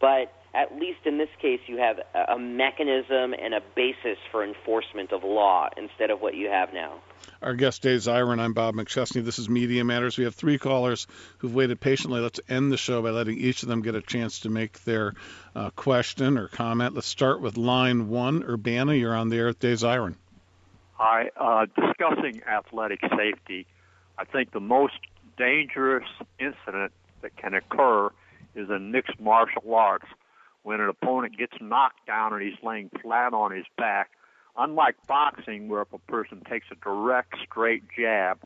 [0.00, 5.12] but at least in this case, you have a mechanism and a basis for enforcement
[5.12, 6.94] of law instead of what you have now.
[7.42, 8.40] Our guest, Dave Zirin.
[8.40, 9.22] I'm Bob McChesney.
[9.22, 10.16] This is Media Matters.
[10.16, 11.06] We have three callers
[11.38, 12.20] who've waited patiently.
[12.20, 15.12] Let's end the show by letting each of them get a chance to make their
[15.54, 16.94] uh, question or comment.
[16.94, 18.42] Let's start with line one.
[18.42, 20.14] Urbana, you're on the air with Dave Zirin.
[20.94, 21.30] Hi.
[21.36, 23.66] Uh, discussing athletic safety,
[24.16, 24.94] I think the most
[25.36, 28.08] dangerous incident that can occur
[28.54, 30.06] is in mixed martial arts
[30.66, 34.10] when an opponent gets knocked down and he's laying flat on his back
[34.58, 38.38] Unlike boxing, where if a person takes a direct, straight jab,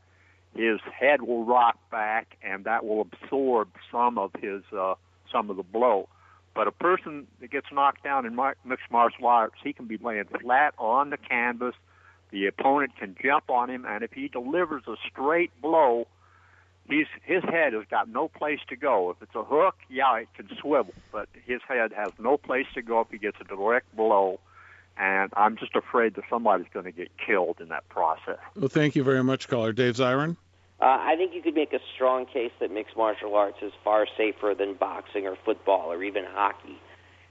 [0.56, 4.94] his head will rock back, and that will absorb some of his uh,
[5.30, 6.08] some of the blow.
[6.52, 10.24] But a person that gets knocked down in mixed martial arts, he can be laying
[10.24, 11.76] flat on the canvas.
[12.32, 16.08] The opponent can jump on him, and if he delivers a straight blow,
[16.90, 19.10] he's, his head has got no place to go.
[19.10, 22.82] If it's a hook, yeah, it can swivel, but his head has no place to
[22.82, 24.40] go if he gets a direct blow
[25.00, 28.38] and I'm just afraid that somebody's going to get killed in that process.
[28.54, 29.72] Well, thank you very much, caller.
[29.72, 30.36] Dave Zirin?
[30.80, 34.06] Uh, I think you could make a strong case that mixed martial arts is far
[34.16, 36.78] safer than boxing or football or even hockey.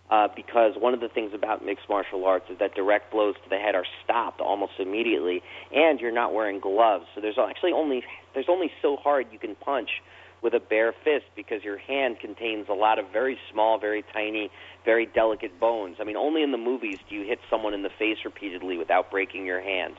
[0.10, 3.49] Uh, because one of the things about mixed martial arts is that direct blows to
[3.49, 7.05] the head are stopped almost immediately, and you're not wearing gloves.
[7.14, 8.03] So there's actually only
[8.34, 9.89] there's only so hard you can punch
[10.41, 14.49] with a bare fist because your hand contains a lot of very small, very tiny,
[14.86, 15.97] very delicate bones.
[15.99, 19.12] I mean, only in the movies do you hit someone in the face repeatedly without
[19.12, 19.95] breaking your hand.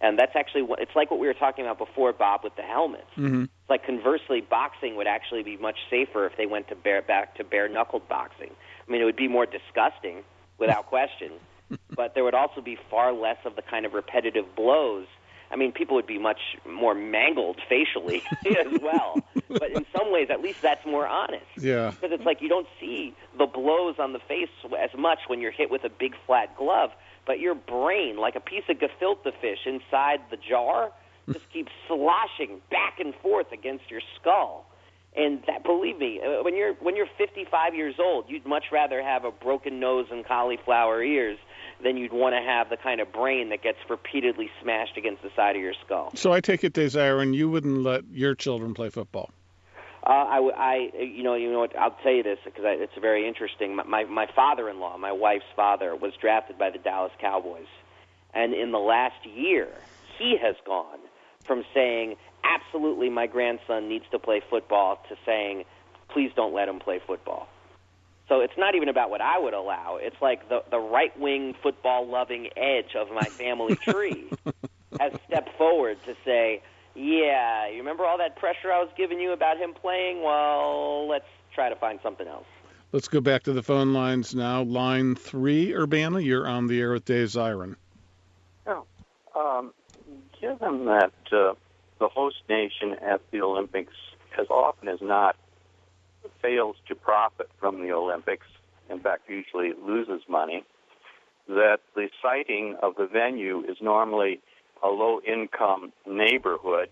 [0.00, 2.62] And that's actually what it's like what we were talking about before, Bob, with the
[2.62, 3.10] helmets.
[3.18, 3.42] Mm-hmm.
[3.42, 7.34] It's like conversely, boxing would actually be much safer if they went to bare back
[7.36, 8.50] to bare knuckled boxing.
[8.90, 10.24] I mean, it would be more disgusting
[10.58, 11.30] without question,
[11.96, 15.06] but there would also be far less of the kind of repetitive blows
[15.50, 19.18] I mean, people would be much more mangled facially as well.
[19.48, 21.44] But in some ways, at least that's more honest.
[21.58, 21.90] Yeah.
[21.90, 25.50] Because it's like you don't see the blows on the face as much when you're
[25.50, 26.90] hit with a big flat glove,
[27.26, 30.92] but your brain, like a piece of gefilte fish inside the jar,
[31.30, 34.66] just keeps sloshing back and forth against your skull.
[35.16, 39.02] And that, believe me, uh, when you're when you're 55 years old, you'd much rather
[39.02, 41.38] have a broken nose and cauliflower ears
[41.82, 45.30] than you'd want to have the kind of brain that gets repeatedly smashed against the
[45.34, 46.12] side of your skull.
[46.14, 49.30] So I take it, Desire, and you wouldn't let your children play football.
[50.06, 51.76] Uh, I, I, you know, you know what?
[51.76, 53.76] I'll tell you this because it's very interesting.
[53.76, 57.66] My, my, my father-in-law, my wife's father, was drafted by the Dallas Cowboys,
[58.32, 59.68] and in the last year,
[60.18, 61.00] he has gone
[61.44, 65.64] from saying absolutely my grandson needs to play football to saying
[66.12, 67.48] please don't let him play football.
[68.28, 69.98] So it's not even about what I would allow.
[70.00, 74.30] It's like the the right wing football loving edge of my family tree
[75.00, 76.62] has stepped forward to say,
[76.94, 80.22] "Yeah, you remember all that pressure I was giving you about him playing?
[80.22, 81.24] Well, let's
[81.54, 82.46] try to find something else."
[82.92, 84.62] Let's go back to the phone lines now.
[84.62, 87.76] Line three, Urbana, you're on the air with Dave Zirin.
[88.66, 88.84] Oh,
[89.36, 89.72] um,
[90.40, 91.54] given that uh,
[92.00, 93.92] the host nation at the Olympics,
[94.40, 95.36] as often as not,
[96.42, 98.46] fails to profit from the Olympics,
[98.88, 100.64] in fact, usually loses money,
[101.46, 104.40] that the siting of the venue is normally
[104.82, 106.88] a low income neighborhood,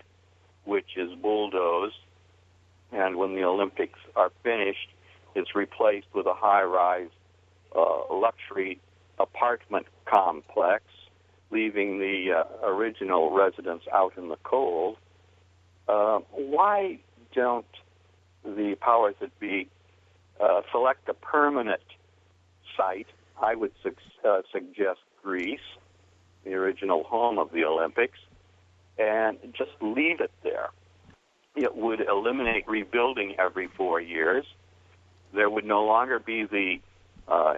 [0.65, 1.97] which is bulldozed,
[2.93, 4.91] and when the Olympics are finished,
[5.35, 7.11] it's replaced with a high rise
[7.75, 8.79] uh, luxury
[9.19, 10.85] apartment complex,
[11.51, 14.97] leaving the uh, original residents out in the cold.
[15.89, 16.99] Uh, why
[17.35, 17.67] don't
[18.45, 19.69] the powers that be
[20.41, 21.83] uh, select a permanent
[22.77, 23.09] site.
[23.41, 23.95] I would su-
[24.25, 25.61] uh, suggest Greece,
[26.45, 28.19] the original home of the Olympics,
[28.99, 30.71] and just leave it there.
[31.57, 34.45] It would eliminate rebuilding every four years.
[35.35, 36.77] There would no longer be the
[37.27, 37.55] uh,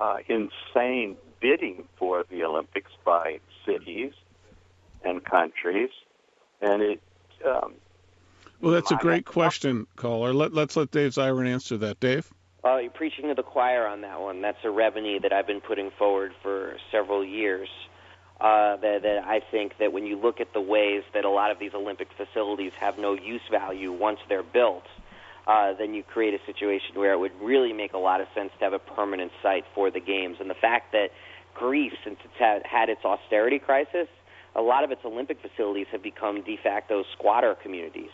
[0.00, 4.12] uh insane bidding for the Olympics by cities
[5.04, 5.90] and countries,
[6.62, 7.02] and it
[7.46, 7.74] um,
[8.62, 10.32] well, that's a great question, caller.
[10.32, 12.00] Let, let's let Dave Zirin answer that.
[12.00, 12.32] Dave?
[12.62, 14.40] Well, you're preaching to the choir on that one.
[14.40, 17.68] That's a revenue that I've been putting forward for several years.
[18.40, 21.50] Uh, that, that I think that when you look at the ways that a lot
[21.50, 24.86] of these Olympic facilities have no use value once they're built,
[25.46, 28.50] uh, then you create a situation where it would really make a lot of sense
[28.58, 30.38] to have a permanent site for the games.
[30.40, 31.10] And the fact that
[31.54, 34.08] Greece, since it's had, had its austerity crisis,
[34.54, 38.10] a lot of its Olympic facilities have become de facto squatter communities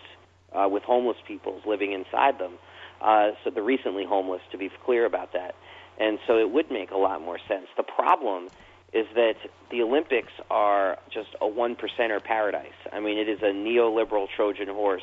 [0.52, 2.52] uh, with homeless people living inside them.
[3.00, 5.54] Uh, so the recently homeless, to be clear about that.
[5.98, 7.66] And so it would make a lot more sense.
[7.76, 8.48] The problem
[8.92, 9.34] is that
[9.70, 12.66] the Olympics are just a one percenter paradise.
[12.92, 15.02] I mean, it is a neoliberal Trojan horse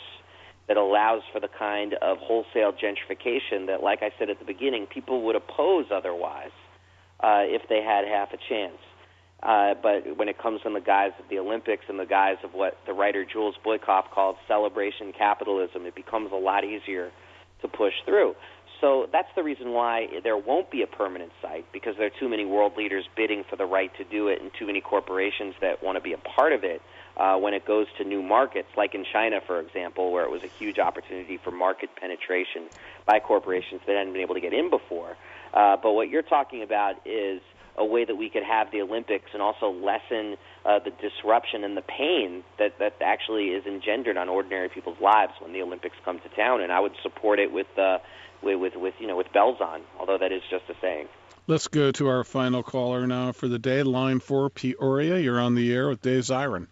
[0.67, 4.85] that allows for the kind of wholesale gentrification that, like I said at the beginning,
[4.88, 6.51] people would oppose otherwise
[7.20, 8.78] uh, if they had half a chance.
[9.43, 12.53] Uh, but when it comes in the guise of the Olympics and the guise of
[12.53, 17.11] what the writer Jules Boykoff called celebration capitalism, it becomes a lot easier
[17.61, 18.36] to push through.
[18.82, 22.30] So that's the reason why there won't be a permanent site because there are too
[22.30, 25.84] many world leaders bidding for the right to do it and too many corporations that
[25.84, 26.82] want to be a part of it
[27.18, 30.43] uh, when it goes to new markets, like in China, for example, where it was
[30.43, 32.65] a huge opportunity for market penetration
[33.05, 35.18] by corporations that hadn't been able to get in before.
[35.53, 37.41] Uh, but what you're talking about is
[37.77, 40.35] a way that we could have the Olympics and also lessen
[40.65, 45.33] uh, the disruption and the pain that that actually is engendered on ordinary people's lives
[45.39, 46.61] when the Olympics come to town.
[46.61, 47.99] And I would support it with uh,
[48.41, 51.07] with, with with you know with bells on, although that is just a saying.
[51.45, 55.17] Let's go to our final caller now for the day, line four, Peoria.
[55.17, 56.67] You're on the air with Dave Zirin.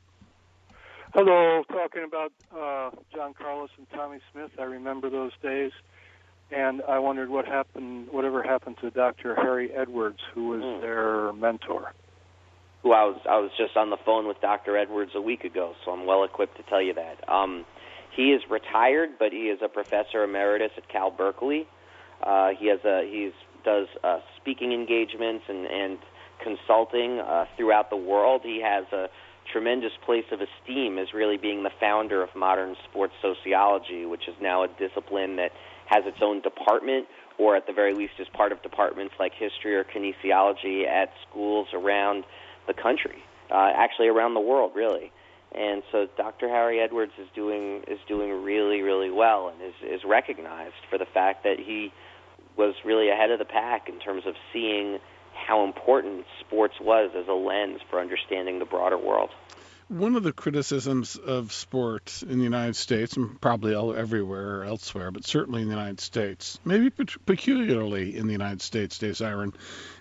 [1.13, 4.51] Hello, talking about uh, John Carlos and Tommie Smith.
[4.59, 5.71] I remember those days
[6.51, 9.35] and I wondered what happened, whatever happened to Dr.
[9.35, 10.81] Harry Edwards, who was mm.
[10.81, 11.93] their mentor.
[12.83, 14.77] Who I was, I was just on the phone with Dr.
[14.77, 17.27] Edwards a week ago, so I'm well equipped to tell you that.
[17.27, 17.65] Um,
[18.15, 21.67] he is retired, but he is a professor emeritus at Cal Berkeley.
[22.23, 23.33] Uh, he has a he's
[23.65, 25.97] does uh, speaking engagements and and
[26.41, 28.41] consulting uh, throughout the world.
[28.43, 29.09] He has a
[29.51, 34.35] tremendous place of esteem as really being the founder of modern sports sociology, which is
[34.41, 35.51] now a discipline that
[35.85, 37.07] has its own department,
[37.37, 41.67] or at the very least is part of departments like history or kinesiology at schools
[41.73, 42.23] around
[42.67, 45.11] the country, uh, actually around the world, really.
[45.53, 46.49] And so Dr.
[46.49, 51.05] Harry Edwards is doing is doing really really well and is is recognized for the
[51.05, 51.93] fact that he
[52.57, 54.99] was really ahead of the pack in terms of seeing
[55.33, 59.29] how important sports was as a lens for understanding the broader world
[59.87, 65.25] one of the criticisms of sport in the United States, and probably everywhere elsewhere, but
[65.25, 69.53] certainly in the United States, maybe peculiarly in the United States, Dave Zirin,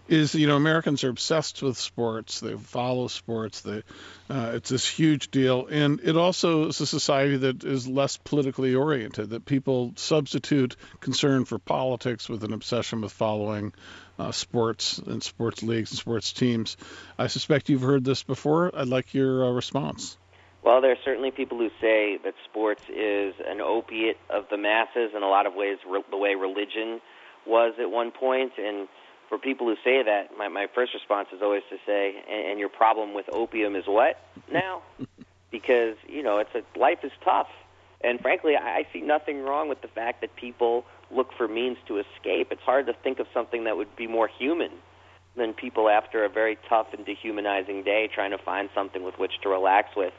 [0.08, 2.40] is you know Americans are obsessed with sports.
[2.40, 3.60] They follow sports.
[3.60, 3.82] They,
[4.30, 8.74] uh, it's this huge deal, and it also is a society that is less politically
[8.74, 9.30] oriented.
[9.30, 13.72] That people substitute concern for politics with an obsession with following
[14.18, 16.76] uh, sports and sports leagues and sports teams.
[17.18, 18.70] I suspect you've heard this before.
[18.74, 20.16] I'd like your uh, response.
[20.64, 25.10] Well, there are certainly people who say that sports is an opiate of the masses
[25.14, 27.02] in a lot of ways, re- the way religion
[27.46, 28.52] was at one point.
[28.56, 28.88] And
[29.28, 32.58] for people who say that, my, my first response is always to say, and, and
[32.58, 34.18] your problem with opium is what
[34.50, 34.82] now?
[35.50, 37.48] because, you know, it's a, life is tough.
[38.00, 41.78] And frankly, I, I see nothing wrong with the fact that people look for means
[41.88, 42.48] to escape.
[42.50, 44.70] It's hard to think of something that would be more human
[45.36, 49.32] than people after a very tough and dehumanizing day trying to find something with which
[49.42, 50.12] to relax with.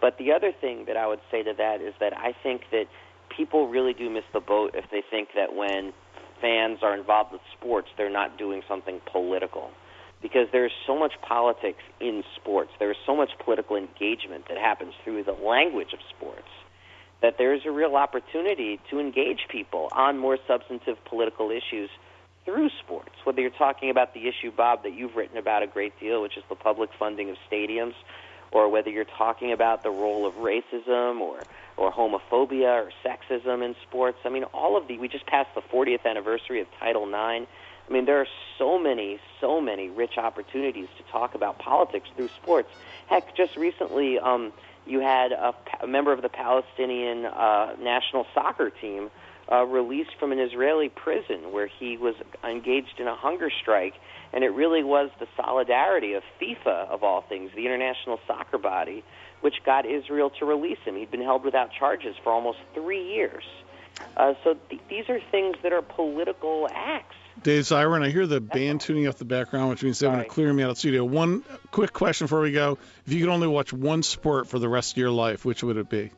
[0.00, 2.86] But the other thing that I would say to that is that I think that
[3.36, 5.92] people really do miss the boat if they think that when
[6.40, 9.70] fans are involved with sports, they're not doing something political.
[10.20, 12.70] Because there's so much politics in sports.
[12.78, 16.46] There's so much political engagement that happens through the language of sports
[17.22, 21.88] that there's a real opportunity to engage people on more substantive political issues
[22.44, 23.14] through sports.
[23.24, 26.36] Whether you're talking about the issue, Bob, that you've written about a great deal, which
[26.36, 27.94] is the public funding of stadiums,
[28.50, 31.40] or whether you're talking about the role of racism or
[31.78, 34.18] or homophobia or sexism in sports.
[34.24, 37.46] I mean, all of the we just passed the 40th anniversary of Title IX.
[37.88, 38.26] I mean, there are
[38.58, 42.68] so many, so many rich opportunities to talk about politics through sports.
[43.06, 44.52] Heck, just recently, um,
[44.86, 49.10] you had a, a member of the Palestinian uh, national soccer team
[49.50, 52.14] uh, released from an Israeli prison where he was
[52.44, 53.94] engaged in a hunger strike,
[54.32, 59.04] and it really was the solidarity of FIFA, of all things, the international soccer body,
[59.40, 60.96] which got Israel to release him.
[60.96, 63.44] He'd been held without charges for almost three years.
[64.16, 67.16] Uh, so th- these are things that are political acts.
[67.42, 70.28] Dave Zirin, I hear the band tuning up the background, which means they're going to
[70.28, 71.04] clear me out of the studio.
[71.04, 72.78] One quick question before we go.
[73.06, 75.76] If you could only watch one sport for the rest of your life, which would
[75.76, 76.10] it be?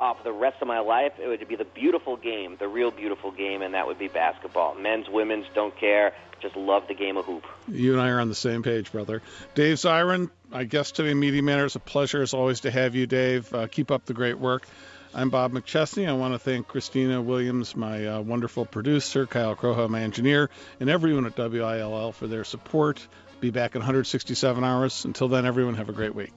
[0.00, 2.90] Uh, for the rest of my life, it would be the beautiful game, the real
[2.90, 4.74] beautiful game, and that would be basketball.
[4.74, 6.12] Men's, women's, don't care.
[6.40, 7.44] Just love the game of hoop.
[7.68, 9.22] You and I are on the same page, brother.
[9.54, 11.66] Dave Zirin, my guest today, Media Matters.
[11.66, 13.54] It's a pleasure, as always, to have you, Dave.
[13.54, 14.66] Uh, keep up the great work.
[15.14, 16.08] I'm Bob McChesney.
[16.08, 20.48] I want to thank Christina Williams, my uh, wonderful producer, Kyle Croho, my engineer,
[20.80, 23.06] and everyone at WILL for their support.
[23.38, 25.04] Be back in 167 hours.
[25.04, 26.32] Until then, everyone, have a great week.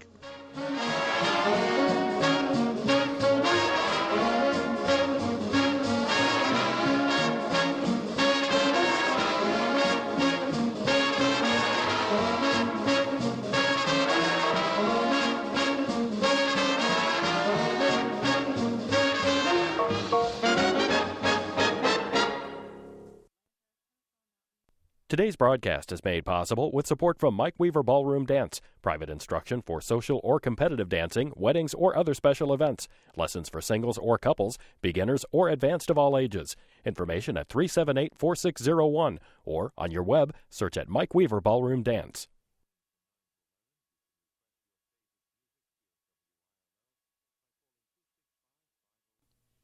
[25.16, 29.80] Today's broadcast is made possible with support from Mike Weaver Ballroom Dance, private instruction for
[29.80, 35.24] social or competitive dancing, weddings, or other special events, lessons for singles or couples, beginners
[35.32, 36.57] or advanced of all ages.
[36.84, 42.28] Information at 378 4601 or on your web, search at Mike Weaver Ballroom Dance.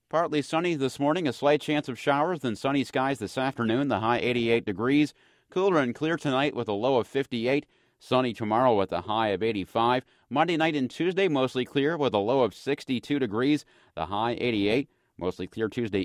[0.10, 4.00] Partly sunny this morning, a slight chance of showers, then sunny skies this afternoon, the
[4.00, 5.14] high 88 degrees.
[5.52, 7.66] Cooler and clear tonight with a low of 58.
[8.00, 10.06] Sunny tomorrow with a high of 85.
[10.30, 14.88] Monday night and Tuesday, mostly clear with a low of 62 degrees, the high 88.
[15.18, 16.00] Mostly clear Tuesday